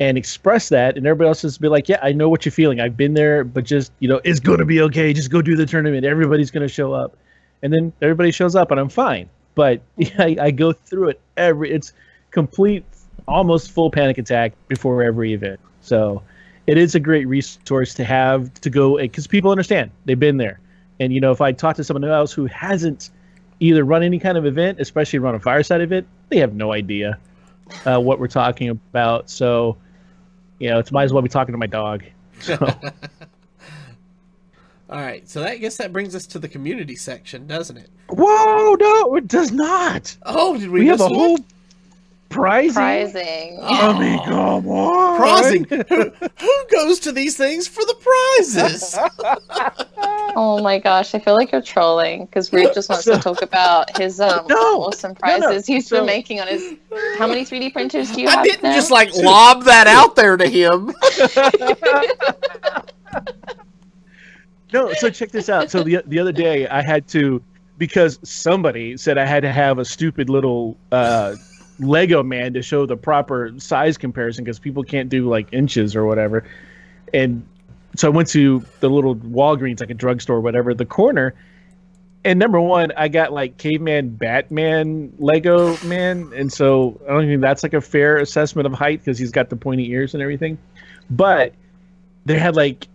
[0.00, 2.80] and express that, and everybody else just be like, "Yeah, I know what you're feeling.
[2.80, 5.12] I've been there, but just you know, it's going to be okay.
[5.12, 6.06] Just go do the tournament.
[6.06, 7.16] Everybody's going to show up."
[7.62, 9.28] And then everybody shows up, and I'm fine.
[9.56, 9.80] But
[10.20, 11.72] I, I go through it every.
[11.72, 11.92] It's
[12.30, 12.84] complete,
[13.28, 15.60] almost full panic attack before every event.
[15.80, 16.22] So
[16.66, 20.60] it is a great resource to have to go because people understand they've been there.
[21.00, 23.10] And you know, if I talk to someone else who hasn't
[23.60, 27.18] either run any kind of event, especially run a fireside event, they have no idea
[27.86, 29.30] uh, what we're talking about.
[29.30, 29.76] So,
[30.58, 32.04] you know, it's might as well be talking to my dog.
[32.40, 32.56] So,
[34.90, 37.90] All right, so that, I guess that brings us to the community section, doesn't it?
[38.08, 40.16] whoa, no, it does not.
[40.22, 41.14] Oh, did we, We have a one?
[41.14, 41.38] whole.
[42.30, 42.74] Prizing?
[42.74, 43.58] Prizing.
[43.62, 45.16] I mean, come on.
[45.18, 45.64] Prizing.
[45.64, 48.98] who, who goes to these things for the prizes?
[50.40, 53.96] Oh my gosh, I feel like you're trolling because Rude just wants to talk about
[53.98, 55.46] his um No, awesome no, no.
[55.46, 56.74] prizes he's So- been making on his.
[57.18, 58.44] How many 3D printers do you I have?
[58.44, 58.74] didn't now?
[58.74, 60.92] just like lob that out there to him.
[64.72, 65.70] No, so check this out.
[65.70, 67.42] So the the other day I had to
[67.78, 71.34] because somebody said I had to have a stupid little uh,
[71.78, 76.04] Lego man to show the proper size comparison because people can't do like inches or
[76.06, 76.44] whatever.
[77.14, 77.46] And
[77.96, 81.34] so I went to the little Walgreens, like a drugstore, or whatever, the corner.
[82.24, 87.40] And number one, I got like caveman Batman Lego man, and so I don't think
[87.40, 90.58] that's like a fair assessment of height because he's got the pointy ears and everything.
[91.10, 91.54] But
[92.26, 92.88] they had like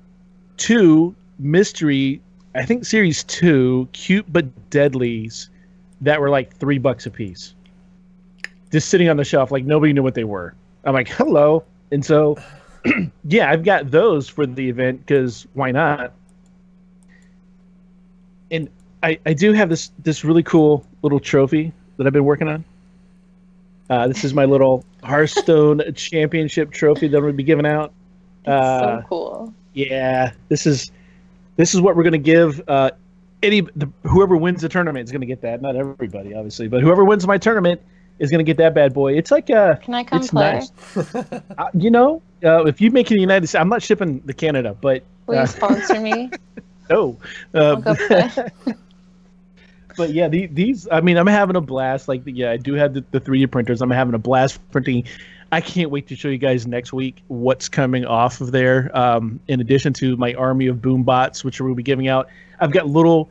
[0.58, 2.22] two mystery,
[2.54, 5.50] I think series two, cute but deadlies
[6.02, 7.56] that were like three bucks a piece.
[8.74, 10.56] Just sitting on the shelf, like nobody knew what they were.
[10.84, 11.64] I'm like, hello.
[11.92, 12.38] And so,
[13.24, 16.12] yeah, I've got those for the event because why not?
[18.50, 18.68] And
[19.04, 22.66] I, I do have this this really cool little trophy that I've been working on.
[23.92, 27.94] Uh, this is my little Hearthstone Championship trophy that I'm gonna be giving out.
[28.48, 29.54] Uh, so cool.
[29.76, 30.92] yeah, this is
[31.58, 32.60] this is what we're gonna give.
[32.68, 32.90] Uh,
[33.44, 35.62] any the, whoever wins the tournament is gonna get that.
[35.62, 37.80] Not everybody, obviously, but whoever wins my tournament
[38.20, 39.18] is gonna get that bad boy.
[39.18, 40.62] It's like uh, Can I come it's play?
[40.96, 41.16] nice.
[41.58, 44.22] uh, you know, uh, if you make it in the United States, I'm not shipping
[44.22, 46.30] to Canada, but Will uh, you sponsor me?
[46.90, 47.18] no.
[47.54, 47.96] I'll Uh,
[49.98, 50.88] but yeah, the, these.
[50.92, 52.08] I mean, I'm having a blast.
[52.08, 53.82] Like, yeah, I do have the, the 3D printers.
[53.82, 55.06] I'm having a blast printing.
[55.52, 58.90] I can't wait to show you guys next week what's coming off of there.
[58.98, 62.28] Um, in addition to my army of boom bots, which we'll be giving out,
[62.60, 63.30] I've got little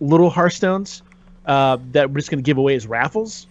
[0.00, 1.02] little Hearthstones
[1.46, 3.46] uh, that we're just going to give away as raffles.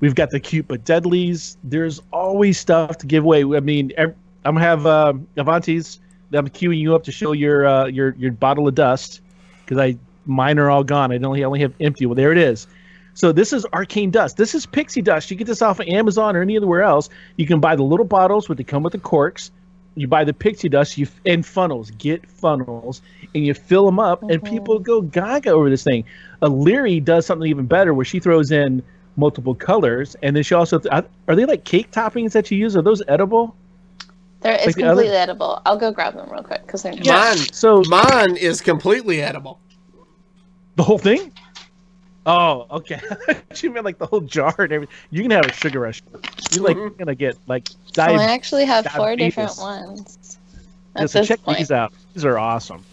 [0.00, 1.56] We've got the cute but deadlies.
[1.64, 3.42] There's always stuff to give away.
[3.42, 5.98] I mean, ev- I'm gonna have uh, Avantis.
[6.32, 9.20] I'm queuing you up to show your uh, your your bottle of dust
[9.64, 9.96] because I
[10.26, 11.12] mine are all gone.
[11.12, 12.06] I only only have empty.
[12.06, 12.66] Well, there it is.
[13.14, 14.36] So this is arcane dust.
[14.36, 15.30] This is pixie dust.
[15.30, 17.08] You get this off of Amazon or anywhere else.
[17.36, 19.50] You can buy the little bottles with they come with the corks.
[19.96, 20.96] You buy the pixie dust.
[20.96, 21.90] You and funnels.
[21.92, 23.02] Get funnels
[23.34, 26.04] and you fill them up, and people go gaga over this thing.
[26.40, 28.82] A Leary does something even better where she throws in
[29.18, 32.76] multiple colors, and then she also are they like cake toppings that you use?
[32.76, 33.54] Are those edible?
[34.40, 35.60] They're, it's Like the other- completely edible.
[35.66, 39.58] I'll go grab them real quick because they're Mine, So mine is completely edible.
[40.76, 41.32] the whole thing.
[42.24, 43.00] Oh, okay.
[43.60, 44.94] you meant like the whole jar and everything.
[45.10, 46.02] You can have a sugar rush.
[46.52, 46.96] You're like Mhm.
[46.98, 50.38] gonna get like So I actually have four different ones.
[50.96, 51.58] Yeah, so this check point.
[51.58, 51.92] these out.
[52.14, 52.84] These are awesome.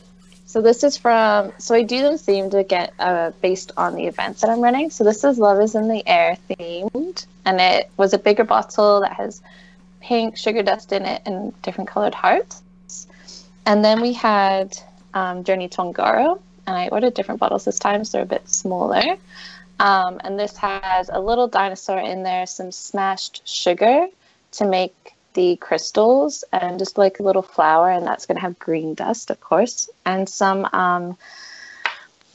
[0.55, 1.51] So this is from.
[1.57, 4.89] So I do them themed to get uh, based on the events that I'm running.
[4.89, 9.01] So this is Love Is in the Air themed, and it was a bigger bottle
[9.01, 9.41] that has
[9.99, 12.63] pink sugar dust in it and different colored hearts.
[13.65, 14.77] And then we had
[15.13, 18.47] um, Journey to Un'Goro, and I ordered different bottles this time, so they're a bit
[18.47, 19.17] smaller.
[19.81, 24.07] Um, and this has a little dinosaur in there, some smashed sugar
[24.53, 28.59] to make the crystals, and just like a little flower, and that's going to have
[28.59, 29.89] green dust, of course.
[30.05, 31.17] And some um,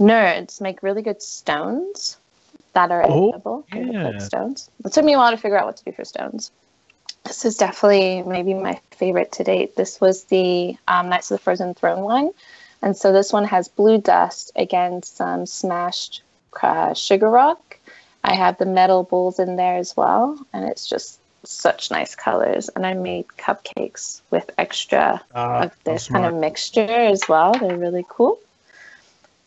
[0.00, 2.18] nerds make really good stones
[2.74, 3.66] that are Oh, edible.
[3.72, 4.18] Yeah.
[4.18, 4.70] stones.
[4.84, 6.52] It took me a while to figure out what to do for stones.
[7.24, 9.76] This is definitely maybe my favorite to date.
[9.76, 12.30] This was the um, Knights of the Frozen Throne one.
[12.82, 16.22] And so this one has blue dust again, some smashed
[16.62, 17.78] uh, sugar rock.
[18.24, 20.38] I have the metal bowls in there as well.
[20.52, 22.68] And it's just such nice colors.
[22.68, 27.52] And I made cupcakes with extra Uh, of this kind of mixture as well.
[27.54, 28.38] They're really cool.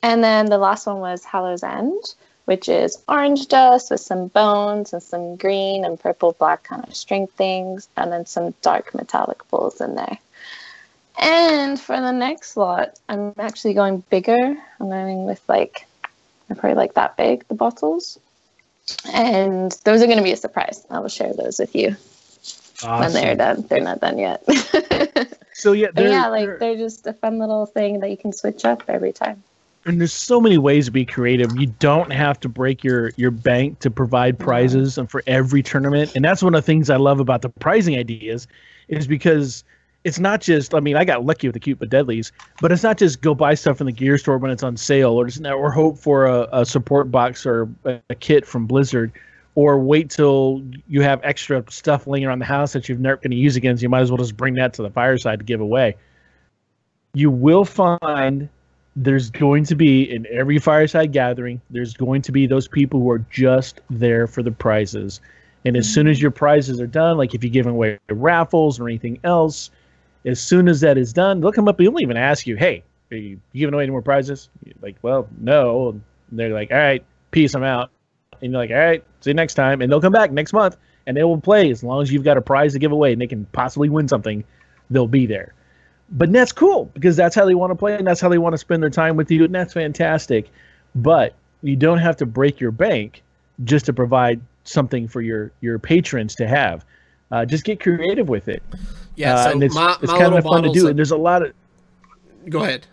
[0.02, 2.04] And then the last one was Hallow's End,
[2.46, 6.94] which is orange dust with some bones and some green and purple black kind of
[6.96, 10.18] string things, and then some dark metallic bowls in there.
[11.18, 14.58] And for the next lot, I'm actually going bigger.
[14.80, 15.88] I'm going with like,
[16.48, 18.20] they're probably like that big, the bottles.
[19.14, 20.86] And those are going to be a surprise.
[20.90, 21.96] I will share those with you
[22.82, 23.66] when they're done.
[23.70, 24.44] They're not done yet.
[25.56, 28.34] So yeah, they're, yeah, like they're- they're just a fun little thing that you can
[28.34, 29.44] switch up every time.
[29.86, 31.56] and there's so many ways to be creative.
[31.58, 36.12] You don't have to break your your bank to provide prizes and for every tournament.
[36.16, 38.48] And that's one of the things I love about the prizing ideas
[38.88, 39.64] is because
[40.04, 42.32] it's not just I mean, I got lucky with the cute but deadlies,
[42.62, 45.12] but it's not just go buy stuff from the gear store when it's on sale
[45.12, 49.12] or just or hope for a, a support box or a, a kit from Blizzard
[49.56, 53.32] or wait till you have extra stuff laying around the house that you've never going
[53.32, 53.78] to use again.
[53.78, 55.96] So you might as well just bring that to the fireside to give away.
[57.14, 58.50] You will find
[58.96, 63.10] there's going to be in every fireside gathering there's going to be those people who
[63.10, 65.20] are just there for the prizes
[65.66, 66.24] And as soon as mm-hmm.
[66.24, 69.72] your prizes are done, like if you're giving away raffles or anything else,
[70.26, 71.78] as soon as that is done, they'll come up.
[71.78, 75.28] They'll even ask you, "Hey, are you giving away any more prizes?" You're like, well,
[75.40, 75.90] no.
[75.90, 76.02] And
[76.32, 77.90] they're like, "All right, peace, I'm out."
[78.42, 80.78] And you're like, "All right, see you next time." And they'll come back next month,
[81.06, 83.22] and they will play as long as you've got a prize to give away, and
[83.22, 84.44] they can possibly win something.
[84.90, 85.54] They'll be there.
[86.12, 88.54] But that's cool because that's how they want to play, and that's how they want
[88.54, 90.50] to spend their time with you, and that's fantastic.
[90.96, 93.24] But you don't have to break your bank
[93.64, 96.86] just to provide something for your your patrons to have.
[97.32, 98.62] Uh, just get creative with it.
[99.16, 100.88] Yeah, Uh, so and it's, my, it's my kind of fun to do.
[100.88, 101.54] And there's a lot of
[102.50, 102.86] go ahead.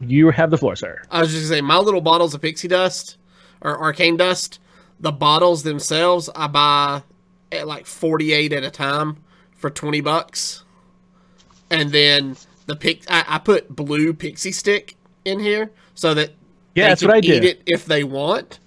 [0.00, 1.02] you have the floor, sir.
[1.10, 3.16] I was just gonna say my little bottles of pixie dust
[3.60, 4.60] or arcane dust.
[5.00, 7.02] The bottles themselves I buy
[7.52, 9.18] at like forty eight at a time
[9.56, 10.64] for twenty bucks,
[11.70, 12.36] and then
[12.66, 16.30] the pick I, I put blue pixie stick in here so that
[16.74, 17.44] Yeah, that's can what I eat did.
[17.44, 18.60] it if they want,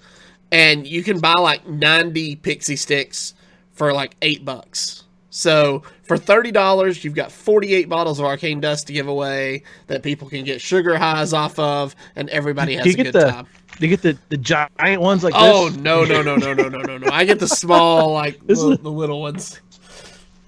[0.52, 3.34] and you can buy like ninety pixie sticks
[3.74, 5.04] for like eight bucks.
[5.34, 10.04] So for thirty dollars, you've got forty-eight bottles of arcane dust to give away that
[10.04, 13.32] people can get sugar highs off of, and everybody has you a get good the
[13.32, 13.48] time.
[13.80, 15.78] you get the, the giant ones like Oh this?
[15.78, 17.08] no no no no no no no no!
[17.12, 19.62] I get the small like the, is- the little ones.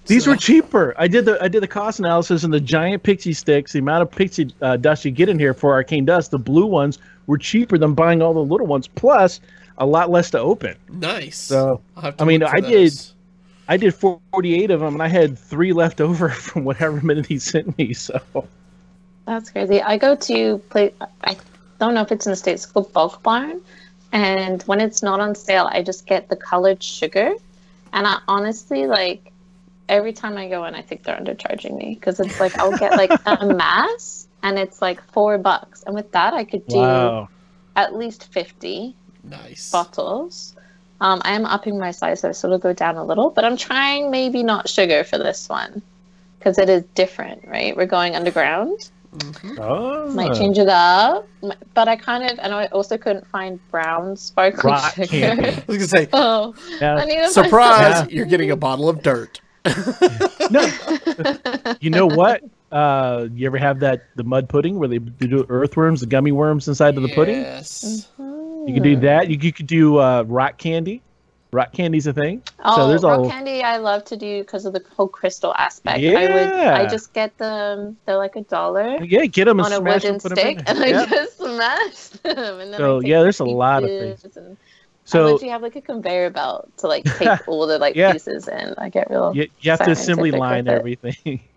[0.06, 0.94] These So- were cheaper.
[0.98, 4.02] I did the I did the cost analysis and the giant pixie sticks, the amount
[4.02, 7.38] of pixie uh, dust you get in here for arcane dust, the blue ones were
[7.38, 9.40] cheaper than buying all the little ones, plus
[9.78, 10.76] a lot less to open.
[10.90, 11.38] Nice.
[11.38, 13.13] So, I'll have to I mean, I did- those.
[13.68, 17.40] I did 48 of them, and I had three left over from whatever minute he
[17.40, 17.94] sent me.
[17.94, 18.20] So
[19.26, 19.82] That's crazy.
[19.82, 20.94] I go to play.
[21.24, 21.38] I
[21.80, 22.64] don't know if it's in the states.
[22.64, 23.62] It's called Bulk Barn,
[24.12, 27.34] and when it's not on sale, I just get the colored sugar.
[27.94, 29.32] And I honestly like
[29.90, 32.96] every time I go in, I think they're undercharging me because it's like I'll get
[32.98, 37.30] like a mass, and it's like four bucks, and with that I could do wow,
[37.76, 39.72] at least fifty Nice.
[39.72, 40.53] bottles.
[41.04, 43.58] Um, I am upping my size though, so it'll go down a little, but I'm
[43.58, 45.82] trying maybe not sugar for this one
[46.40, 47.76] because it is different, right?
[47.78, 48.90] We're going underground
[49.60, 51.28] oh, might change it up.
[51.74, 55.08] But I kind of, and I also couldn't find brown sparkling Rock sugar.
[55.08, 55.50] candy.
[55.50, 56.96] I was gonna say, oh, Yeah.
[56.96, 57.92] I need to surprise!
[57.92, 58.08] Yeah.
[58.10, 59.42] You're getting a bottle of dirt.
[60.52, 60.68] no,
[61.80, 62.44] you know what?
[62.72, 66.68] Uh, you ever have that the mud pudding where they do earthworms, the gummy worms
[66.68, 67.36] inside of the pudding?
[67.36, 68.08] Yes.
[68.68, 69.30] You can do that.
[69.30, 71.02] You, you could do uh, rock candy.
[71.52, 72.42] Rock candy's a thing.
[72.66, 75.54] Oh, so there's rock all candy I love to do because of the whole crystal
[75.56, 76.00] aspect.
[76.04, 76.78] I would, Yeah.
[76.80, 77.98] I just get them.
[78.06, 80.80] They're like a dollar yeah, get them on a wooden stick, and.
[80.80, 81.06] I Yeah.
[81.06, 82.60] just smash them.
[82.60, 84.24] And then So, yeah, there's a lot of things.
[84.36, 84.58] And
[85.06, 88.14] So literally have like a conveyor belt to like take all the like Yeah.
[88.14, 89.36] pieces and I get real.
[89.36, 91.42] you, you have to assembly line everything.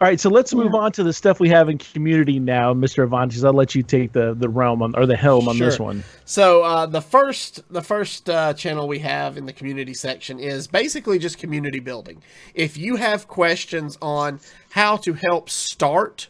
[0.00, 3.06] All right, so let's move on to the stuff we have in community now, Mr.
[3.06, 3.44] Avantis.
[3.44, 5.84] I'll let you take the the realm on or the helm on this Sure.
[5.84, 6.04] one.
[6.24, 10.66] So uh, the first the first uh, channel we have in the community section is
[10.66, 12.22] basically just community building.
[12.54, 14.40] If you have questions on
[14.70, 16.28] how to help start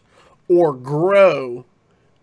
[0.49, 1.65] or grow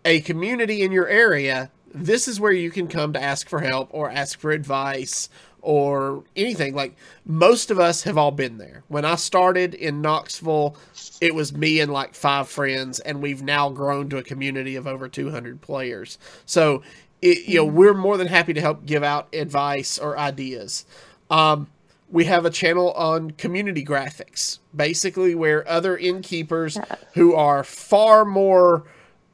[0.03, 3.87] a community in your area, this is where you can come to ask for help
[3.91, 5.29] or ask for advice
[5.67, 6.73] or anything.
[6.73, 6.95] Like
[7.25, 8.83] most of us have all been there.
[8.87, 10.77] When I started in Knoxville,
[11.19, 14.87] it was me and like five friends, and we've now grown to a community of
[14.87, 16.19] over 200 players.
[16.45, 16.83] So,
[17.21, 20.85] it, you know, we're more than happy to help give out advice or ideas.
[21.29, 21.67] Um,
[22.09, 26.77] we have a channel on community graphics, basically where other innkeepers
[27.15, 28.85] who are far more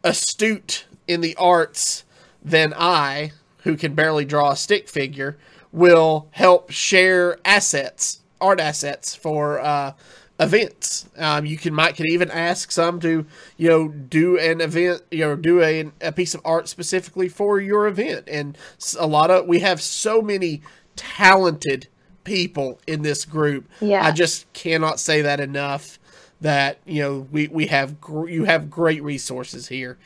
[0.03, 2.05] astute in the arts
[2.43, 5.37] than I, who can barely draw a stick figure,
[5.73, 9.93] will help share assets, art assets for uh,
[10.39, 11.09] events.
[11.17, 13.25] Um, you can might could even ask some to
[13.57, 17.59] you know do an event, you know, do a, a piece of art specifically for
[17.59, 18.29] your event.
[18.29, 18.57] And
[18.97, 20.61] a lot of we have so many
[20.95, 21.87] talented
[22.23, 23.69] people in this group.
[23.81, 24.05] Yeah.
[24.05, 25.99] I just cannot say that enough.
[26.39, 29.97] That you know we we have gr- you have great resources here.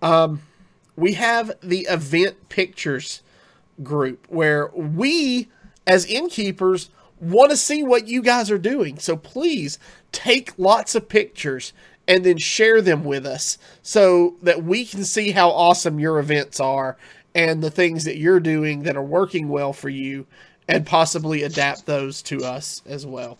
[0.00, 0.42] Um,
[0.96, 3.22] we have the event pictures
[3.82, 5.48] group where we
[5.86, 8.98] as innkeepers want to see what you guys are doing.
[8.98, 9.78] So please
[10.12, 11.72] take lots of pictures
[12.06, 16.60] and then share them with us so that we can see how awesome your events
[16.60, 16.96] are
[17.34, 20.26] and the things that you're doing that are working well for you
[20.66, 23.38] and possibly adapt those to us as well.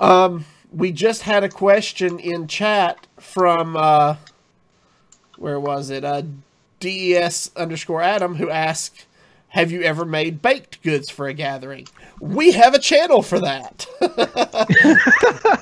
[0.00, 4.16] Um, we just had a question in chat from uh,
[5.38, 6.04] where was it?
[6.04, 6.22] Uh,
[6.80, 9.06] des underscore Adam who asked,
[9.52, 11.88] "Have you ever made baked goods for a gathering?"
[12.20, 13.86] We have a channel for that.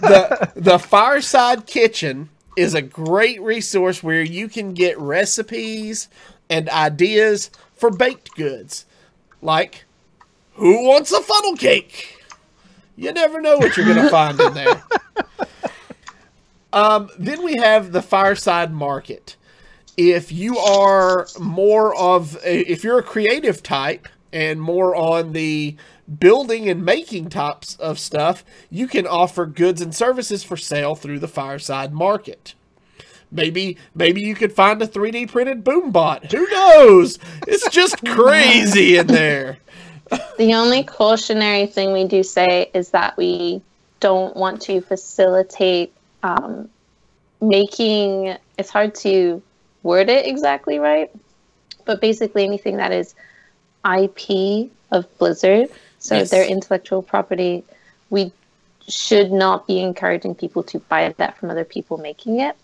[0.01, 6.09] the the Fireside Kitchen is a great resource where you can get recipes
[6.51, 8.85] and ideas for baked goods,
[9.41, 9.85] like
[10.55, 12.19] Who wants a funnel cake?
[12.97, 14.83] You never know what you're going to find in there.
[16.73, 19.37] Um, then we have the fireside market.
[20.01, 25.77] If you are more of, a, if you're a creative type and more on the
[26.19, 31.19] building and making types of stuff, you can offer goods and services for sale through
[31.19, 32.55] the fireside market.
[33.31, 36.33] Maybe maybe you could find a 3D printed boom bot.
[36.33, 37.19] Who knows?
[37.47, 39.59] It's just crazy in there.
[40.39, 43.61] The only cautionary thing we do say is that we
[44.01, 45.93] don't want to facilitate
[46.23, 46.71] um,
[47.43, 48.39] making.
[48.57, 49.43] It's hard to
[49.83, 51.11] word it exactly right,
[51.85, 53.15] but basically anything that is
[53.85, 56.31] IP of Blizzard, so Yes.
[56.31, 57.65] their intellectual property,
[58.11, 58.33] we
[58.89, 62.57] should not be encouraging people to buy that from other people making it.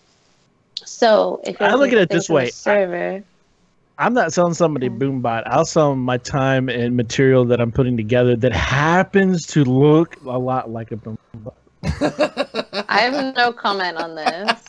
[0.85, 2.49] So if I look at it this way.
[2.49, 3.23] Server.
[3.99, 5.43] I'm not selling somebody Boombot.
[5.47, 10.37] I'll sell my time and material that I'm putting together that happens to look a
[10.37, 11.53] lot like a Boombot.
[12.89, 14.63] I have no comment on this.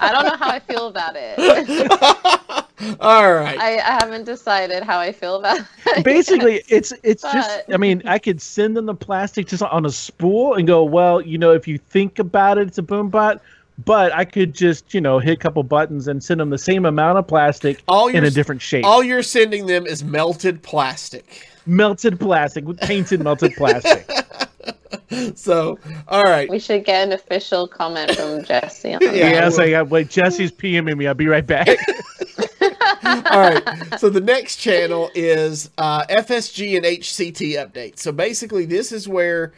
[0.00, 1.38] I don't know how I feel about it.
[3.00, 3.58] All right.
[3.58, 6.04] I, I haven't decided how I feel about it.
[6.04, 7.62] Basically, it's it's just.
[7.72, 11.20] I mean, I could send them the plastic just on a spool and go, well,
[11.20, 13.40] you know, if you think about it, it's a Boombot.
[13.84, 16.86] But I could just, you know, hit a couple buttons and send them the same
[16.86, 18.86] amount of plastic All in you're a s- different shape.
[18.86, 21.48] All you're sending them is melted plastic.
[21.66, 24.08] melted plastic with painted melted plastic.
[25.36, 26.48] So, all right.
[26.50, 29.10] We should get an official comment from Jesse on Yeah.
[29.12, 29.16] that.
[29.16, 31.06] Yeah, so yeah, wait, Jesse's PMing me.
[31.06, 31.68] I'll be right back.
[33.04, 33.62] All right.
[33.98, 38.00] So the next channel is uh, FSG and HCT updates.
[38.00, 39.52] So basically, this is where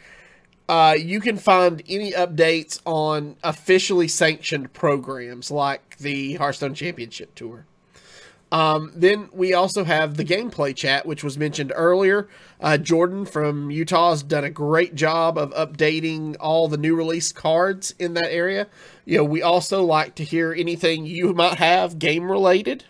[0.67, 7.65] uh, you can find any updates on officially sanctioned programs like the Hearthstone Championship Tour.
[8.51, 12.27] Um, then we also have the gameplay chat, which was mentioned earlier.
[12.59, 17.31] Uh, Jordan from Utah has done a great job of updating all the new release
[17.31, 18.67] cards in that area.
[19.05, 22.85] You know, we also like to hear anything you might have game related.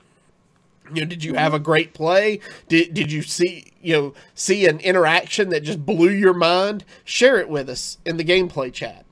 [0.94, 2.40] You know, did you have a great play?
[2.68, 6.84] Did did you see you know see an interaction that just blew your mind?
[7.04, 9.06] Share it with us in the gameplay chat.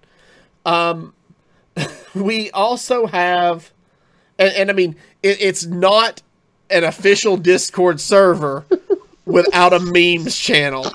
[0.66, 1.14] Um,
[2.16, 3.72] we also have,
[4.40, 6.24] and, and I mean, it, it's not
[6.70, 8.66] an official Discord server
[9.26, 10.88] without a memes channel.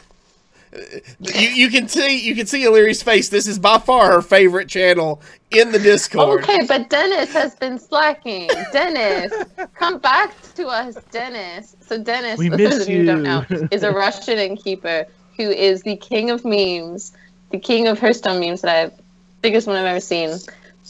[1.20, 3.28] You, you can see you can see Illyri's face.
[3.28, 5.20] This is by far her favorite channel
[5.50, 6.42] in the Discord.
[6.42, 8.48] Okay, but Dennis has been slacking.
[8.72, 9.32] Dennis,
[9.74, 11.76] come back to us, Dennis.
[11.80, 15.06] So Dennis, We miss those of you don't know, is a Russian innkeeper
[15.36, 17.12] who is the king of memes,
[17.50, 19.02] the king of Hearthstone memes that I've
[19.42, 20.38] biggest one I've ever seen.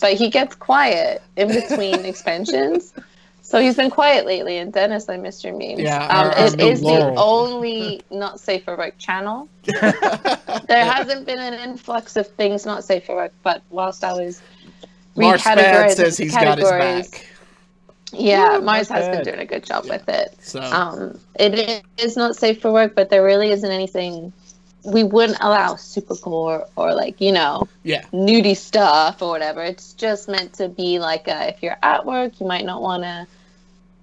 [0.01, 2.93] But he gets quiet in between expansions.
[3.53, 5.81] So he's been quiet lately, and Dennis, I missed your memes.
[5.81, 9.47] Yeah, um, our- our it is the only not safe for work channel.
[9.65, 14.41] there hasn't been an influx of things not safe for work, but whilst I was
[15.17, 16.71] Mars says he's got his
[17.11, 17.27] back.
[18.15, 20.35] Yeah, Yeah, Mars has been doing a good job with it.
[20.41, 24.33] So Um, it is not safe for work, but there really isn't anything.
[24.83, 29.63] We wouldn't allow super core or like you know yeah, nudie stuff or whatever.
[29.63, 33.03] It's just meant to be like a, if you're at work, you might not want
[33.03, 33.27] to.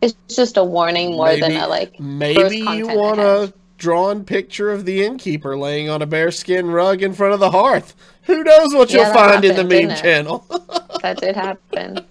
[0.01, 1.99] It's just a warning more than a like.
[1.99, 7.13] maybe you want a drawn picture of the innkeeper laying on a bearskin rug in
[7.13, 7.95] front of the hearth.
[8.23, 10.45] Who knows what Yeah, you'll that find in the happened, meme channel?
[11.01, 12.05] That did happen.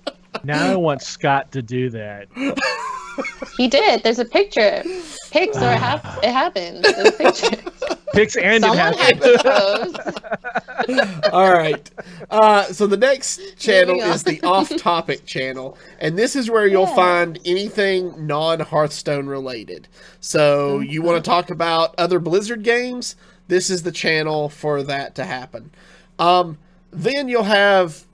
[0.44, 2.28] now I want Scott to do that.
[3.56, 4.02] He did.
[4.02, 4.82] There's a picture.
[5.30, 6.84] Pics or it, hap- it happened.
[6.84, 7.56] There's a picture.
[8.14, 9.22] Picks and it Someone had happened.
[9.22, 9.92] to
[10.88, 11.32] post.
[11.32, 11.90] All right.
[12.30, 16.94] Uh, so the next channel is the off-topic channel, and this is where you'll Yeah.
[16.94, 19.88] find anything non-Hearthstone related.
[20.20, 23.16] So you want to talk about other Blizzard games?
[23.48, 25.70] This is the channel for that to happen.
[26.18, 26.58] Um,
[26.90, 28.04] then you'll have,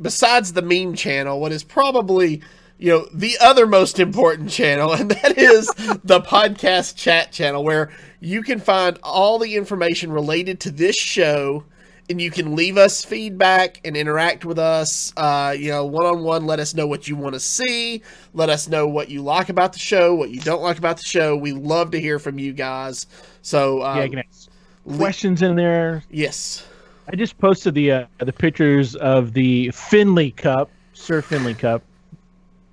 [0.00, 2.42] besides the meme channel, what is probably
[2.78, 5.66] you know the other most important channel, and that is
[6.04, 11.64] the podcast chat channel, where you can find all the information related to this show
[12.08, 16.60] and you can leave us feedback and interact with us uh, you know one-on-one let
[16.60, 18.02] us know what you want to see
[18.32, 21.02] let us know what you like about the show what you don't like about the
[21.02, 23.06] show we love to hear from you guys
[23.42, 24.48] so um, Yeah, you can ask
[24.96, 26.02] questions in there.
[26.10, 26.66] yes
[27.08, 31.82] I just posted the uh, the pictures of the Finley Cup, Sir Finley Cup.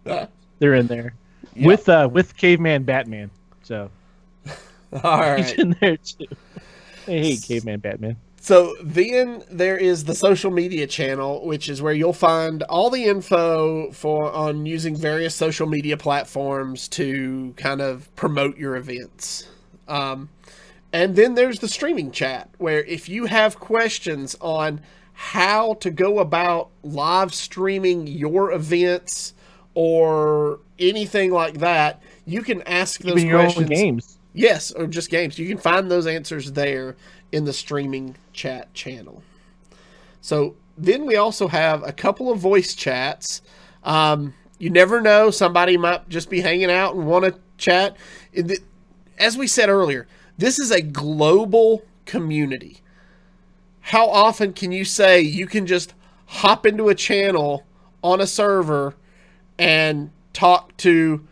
[0.60, 1.14] They're in there
[1.56, 1.68] Yeah.
[1.68, 3.32] with uh, with Caveman Batman.
[3.64, 3.89] So
[5.04, 6.28] all he's in there too.
[7.08, 8.18] I hate Caveman Batman.
[8.39, 13.06] So then there is the social media channel, which is where you'll find all the
[13.06, 19.47] info for on using various social media platforms to kind of promote your events.
[19.88, 20.30] Um,
[20.91, 24.82] And then there's the streaming chat, where if you have questions on
[25.14, 29.34] how to go about live streaming your events
[29.76, 33.70] or anything like that, you can ask those Even questions.
[33.70, 34.18] games.
[34.34, 35.38] Yes, or just games.
[35.38, 36.96] You can find those answers there
[37.32, 39.24] in the streaming chat channel.
[40.22, 43.42] So then we also have a couple of voice chats.
[43.84, 47.98] Um, you never know; somebody might just be hanging out and want to chat.
[49.20, 50.08] As we said earlier,
[50.38, 52.80] this is a global community.
[53.82, 55.94] How often can you say you can just
[56.26, 57.66] hop into a channel
[58.02, 58.96] on a server
[59.60, 61.26] and talk to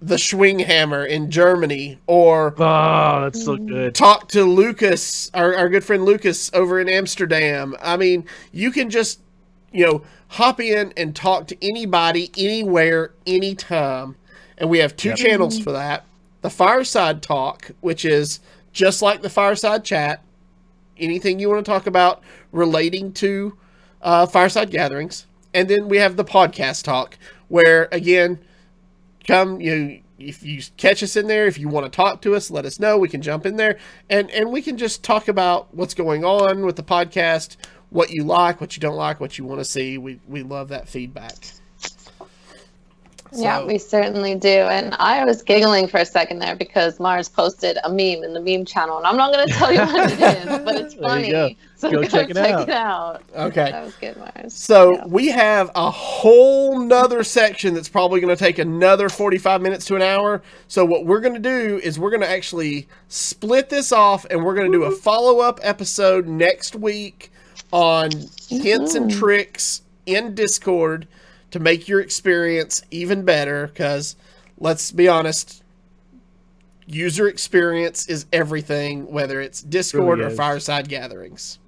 [0.00, 3.94] the Schwinghammer in Germany or Oh, that's so good.
[3.94, 7.74] talk to Lucas, our, our good friend Lucas over in Amsterdam.
[7.82, 9.20] I mean, you can just,
[9.72, 14.16] you know, hop in and talk to anybody, anywhere, anytime.
[14.58, 15.18] And we have two Yep.
[15.18, 16.04] channels for that.
[16.42, 18.40] The Fireside Talk, which is
[18.72, 20.22] just like the Fireside Chat.
[20.98, 23.56] Anything you want to talk about relating to
[24.02, 25.26] uh, Fireside Gatherings.
[25.54, 27.18] And then we have the Podcast Talk,
[27.48, 28.38] where, again,
[29.26, 32.50] come you if you catch us in there if you want to talk to us
[32.50, 32.96] let us know.
[32.98, 33.78] We can jump in there.
[34.08, 37.56] And and we can just talk about what's going on with the podcast
[37.90, 39.98] what you like what you don't like what you want to see.
[39.98, 41.34] We we love that feedback
[43.42, 44.48] Yeah, we certainly do.
[44.48, 48.40] And I was giggling for a second there because Mars posted a meme in the
[48.40, 51.30] meme channel, and I'm not going to tell you what it is, but it's funny.
[51.30, 51.50] go.
[51.76, 52.68] So Go go check check, it out.
[52.68, 53.22] it out.
[53.34, 53.70] Okay.
[53.70, 54.54] That was good, Mars.
[54.54, 55.06] so Yeah.
[55.06, 59.96] we have a whole nother section that's probably going to take another 45 minutes to
[59.96, 63.92] an hour so what we're going to do is we're going to actually split this
[63.92, 64.98] off and we're going to do a mm-hmm.
[65.00, 67.30] follow-up episode next week
[67.72, 68.10] on
[68.48, 69.18] hints and mm-hmm.
[69.18, 71.06] tricks in discord
[71.50, 74.16] to make your experience even better because
[74.58, 75.62] let's be honest
[76.86, 81.58] user experience is everything whether it's discord Really or fireside gatherings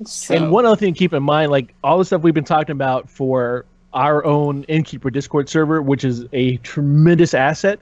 [0.00, 0.36] It's true.
[0.36, 2.72] And one other thing to keep in mind, like all the stuff we've been talking
[2.72, 7.80] about for our own Innkeeper Discord server, which is a tremendous asset,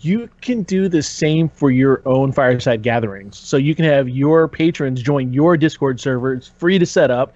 [0.00, 3.38] you can do the same for your own fireside gatherings.
[3.38, 6.34] So you can have your patrons join your Discord server.
[6.34, 7.34] It's free to set up,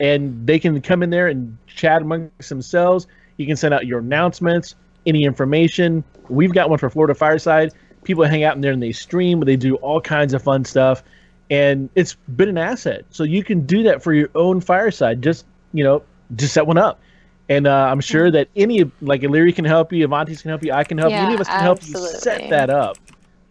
[0.00, 3.06] and they can come in there and chat amongst themselves.
[3.36, 4.74] You can send out your announcements,
[5.06, 6.04] any information.
[6.28, 7.72] We've got one for Florida Fireside.
[8.04, 9.40] People hang out in there and they stream.
[9.40, 11.02] They do all kinds of fun stuff,
[11.50, 13.04] and it's been an asset.
[13.10, 15.22] So you can do that for your own fireside.
[15.22, 16.02] Just you know,
[16.36, 17.00] just set one up.
[17.48, 20.72] And uh, I'm sure that any like Illyri can help you, Avantis can help you,
[20.72, 22.96] I can help you, any of us can help you set that up.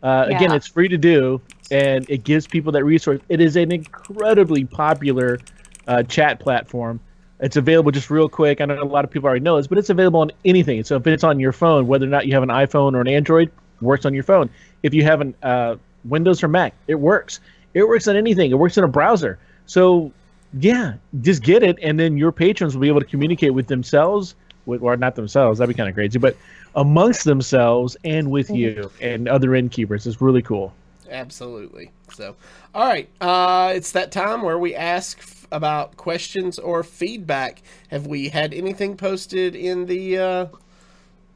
[0.01, 3.19] Uh, Again, it's free to do, and it gives people that resource.
[3.29, 5.39] It is an incredibly popular
[5.87, 6.99] uh, chat platform.
[7.39, 8.61] It's available just real quick.
[8.61, 10.83] I know a lot of people already know this, but it's available on anything.
[10.83, 13.07] So if it's on your phone, whether or not you have an iPhone or an
[13.07, 13.51] Android,
[13.81, 14.49] works on your phone.
[14.83, 15.75] If you have an uh,
[16.05, 17.39] Windows or Mac, it works.
[17.73, 18.51] It works on anything.
[18.51, 19.39] It works in a browser.
[19.65, 20.11] So
[20.53, 24.35] yeah, just get it, and then your patrons will be able to communicate with themselves,
[24.65, 25.59] with, or not themselves.
[25.59, 26.35] That'd be kind of crazy, but
[26.75, 30.05] amongst themselves and with you and other innkeepers.
[30.05, 30.73] It's really cool.
[31.09, 31.91] Absolutely.
[32.13, 32.35] So,
[32.73, 33.09] all right.
[33.19, 35.19] Uh, it's that time where we ask
[35.51, 37.61] about questions or feedback.
[37.89, 40.45] Have we had anything posted in the uh,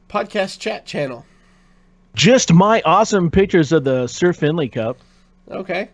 [0.08, 1.24] podcast chat channel?
[2.14, 4.98] Just my awesome pictures of the Sir Finley Cup.
[5.50, 5.90] Okay.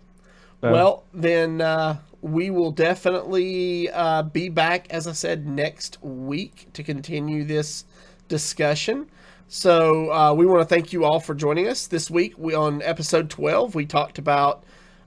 [0.60, 6.68] So- Well, then uh, we will definitely uh, be back, as I said, next week
[6.74, 7.84] to continue this
[8.28, 9.10] discussion.
[9.48, 12.34] So uh, we want to thank you all for joining us this week.
[12.38, 14.64] We on episode twelve we talked about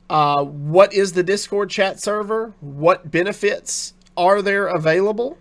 [0.09, 5.37] uh, what is the Discord chat server, what benefits are there available.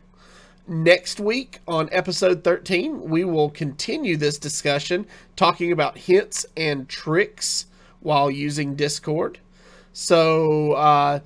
[0.66, 5.06] Next week on episode 13, we will continue this discussion
[5.36, 7.66] talking about hints and tricks
[8.00, 9.38] while using Discord.
[9.92, 11.20] So, uh,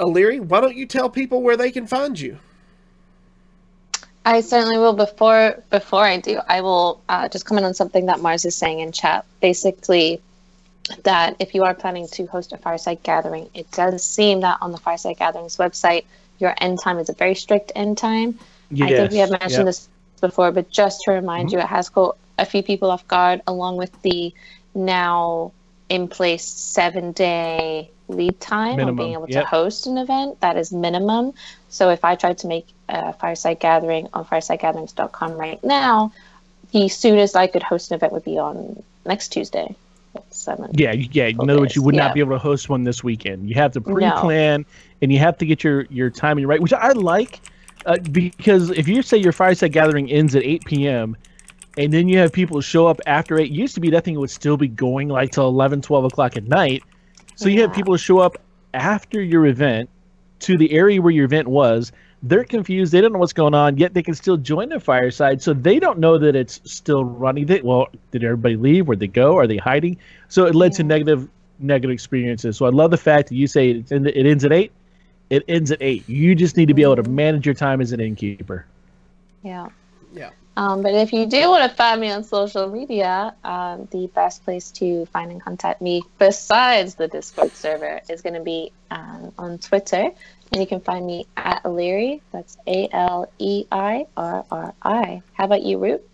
[0.00, 2.38] Illyri, why don't you tell people where they can find you?
[4.24, 4.92] I certainly will.
[4.92, 8.80] Before before I do, I will uh, just comment on something that Mars is saying
[8.80, 9.26] in chat.
[9.40, 10.20] Basically,
[11.04, 14.72] that if you are planning to host a fireside gathering, it does seem that on
[14.72, 16.04] the fireside gatherings website,
[16.38, 18.38] your end time is a very strict end time.
[18.72, 19.66] I think we have mentioned yep.
[19.66, 19.88] this
[20.20, 21.58] before, but just to remind Mm-hmm.
[21.58, 24.32] you, it has caught a few people off guard, along with the
[24.74, 25.52] now
[25.88, 29.44] in place seven day lead time Minimum, on being able yep.
[29.44, 30.40] to host an event.
[30.40, 31.34] That is minimum.
[31.68, 36.12] So if I tried to make a fireside gathering on firesidegatherings.com right now,
[36.72, 39.76] the soonest I could host an event would be on next Tuesday.
[40.30, 40.70] Seven.
[40.74, 41.26] Yeah, yeah.
[41.26, 42.06] In other words, you would Yeah.
[42.06, 43.48] not be able to host one this weekend.
[43.48, 44.64] You have to pre-plan,
[45.00, 47.40] and you have to get your your timing right, which I like,
[47.86, 51.16] uh, because if you say your fireside gathering ends at 8 p.m.,
[51.78, 53.50] and then you have people show up after eight.
[53.50, 56.36] It used to be that thing would still be going like till 11, 12 o'clock
[56.36, 56.82] at night.
[57.34, 58.36] So you have people show up
[58.74, 59.88] after your event
[60.40, 61.92] to the area where your event was.
[62.22, 62.92] They're confused.
[62.92, 65.42] They don't know what's going on, yet they can still join the fireside.
[65.42, 67.46] So they don't know that it's still running.
[67.46, 68.86] They, well, did everybody leave?
[68.86, 69.36] Where'd they go?
[69.36, 69.96] Are they hiding?
[70.28, 72.56] So it led to negative negative experiences.
[72.56, 74.72] So I love the fact that you say it's in, it ends at eight.
[75.30, 76.08] It ends at eight.
[76.08, 78.66] You just need to be able to manage your time as an innkeeper.
[79.42, 79.68] Yeah.
[80.12, 80.30] Yeah.
[80.56, 84.44] Um, but if you do want to find me on social media, um, the best
[84.44, 89.32] place to find and contact me, besides the Discord server, is going to be um,
[89.38, 90.10] on Twitter.
[90.52, 92.20] And you can find me at Leary.
[92.32, 95.22] That's A L E I R R I.
[95.32, 96.06] How about you, Root?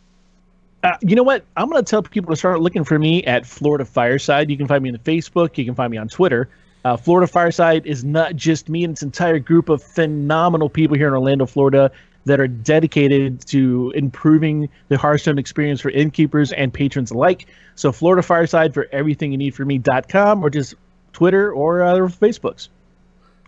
[0.84, 1.44] Uh, you know what?
[1.56, 4.48] I'm going to tell people to start looking for me at Florida Fireside.
[4.48, 5.58] You can find me on Facebook.
[5.58, 6.48] You can find me on Twitter.
[6.84, 11.08] Uh, Florida Fireside is not just me and its entire group of phenomenal people here
[11.08, 11.90] in Orlando, Florida,
[12.24, 17.46] that are dedicated to improving the Hearthstone experience for innkeepers and patrons alike.
[17.74, 20.74] So, Florida Fireside for everything you need for me.com or just
[21.12, 22.68] Twitter or uh, Facebooks.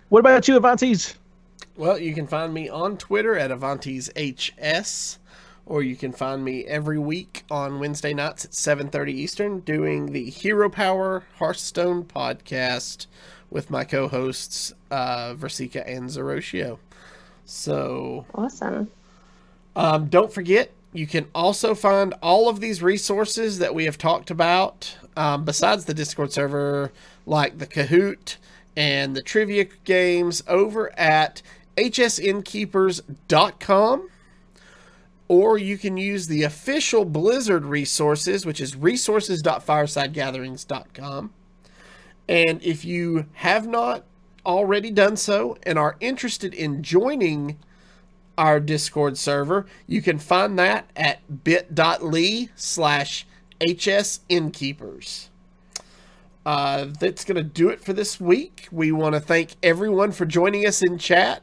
[0.08, 1.14] What about you, Avantes?
[1.76, 5.18] Well, you can find me on Twitter at Avantes HS,
[5.66, 10.28] or you can find me every week on Wednesday nights at 7:30 Eastern doing the
[10.28, 13.06] Hero Power Hearthstone podcast
[13.50, 16.78] with my co-hosts uh, Versika and Zeroshio.
[17.50, 18.88] So Awesome.
[19.74, 24.30] um, don't forget, you can also find all of these resources that we have talked
[24.30, 26.92] about, um, besides the Discord server,
[27.26, 28.36] like the Kahoot
[28.76, 31.42] and the trivia games, over at
[31.76, 34.10] hsinnkeepers.com.
[35.26, 41.32] Or you can use the official Blizzard resources, which is resources.firesidegatherings.com.
[42.28, 44.04] And if you have not
[44.44, 47.58] already done so and are interested in joining
[48.38, 49.66] our Discord server.
[49.86, 53.26] You can find that at bit.ly slash
[53.60, 55.28] hsinnkeepers.
[56.46, 58.66] Uh, that's going to do it for this week.
[58.72, 61.42] We want to thank everyone for joining us in chat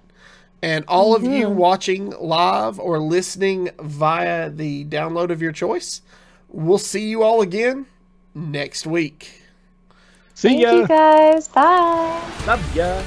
[0.61, 6.01] and all of you watching live or listening via the download of your choice.
[6.49, 7.85] We'll see you all again
[8.33, 9.46] next week.
[10.37, 10.71] See Thank ya.
[10.71, 11.47] you guys.
[11.47, 12.21] Bye.
[12.45, 13.01] Love ya.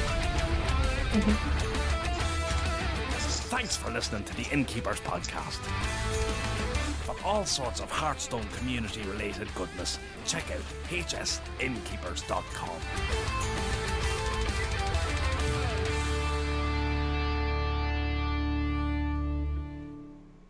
[3.54, 5.60] Thanks for listening to the Innkeepers Podcast.
[7.06, 12.80] For all sorts of Hearthstone community related goodness, check out hsinnkeepers.com.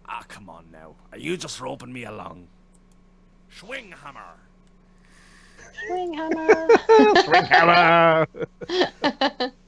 [0.06, 0.96] Ah, come on now.
[1.12, 2.48] Are you just roping me along?
[3.50, 4.49] Swing hammer!
[5.86, 6.68] Swing hammer.
[7.24, 8.26] Swing Hammer.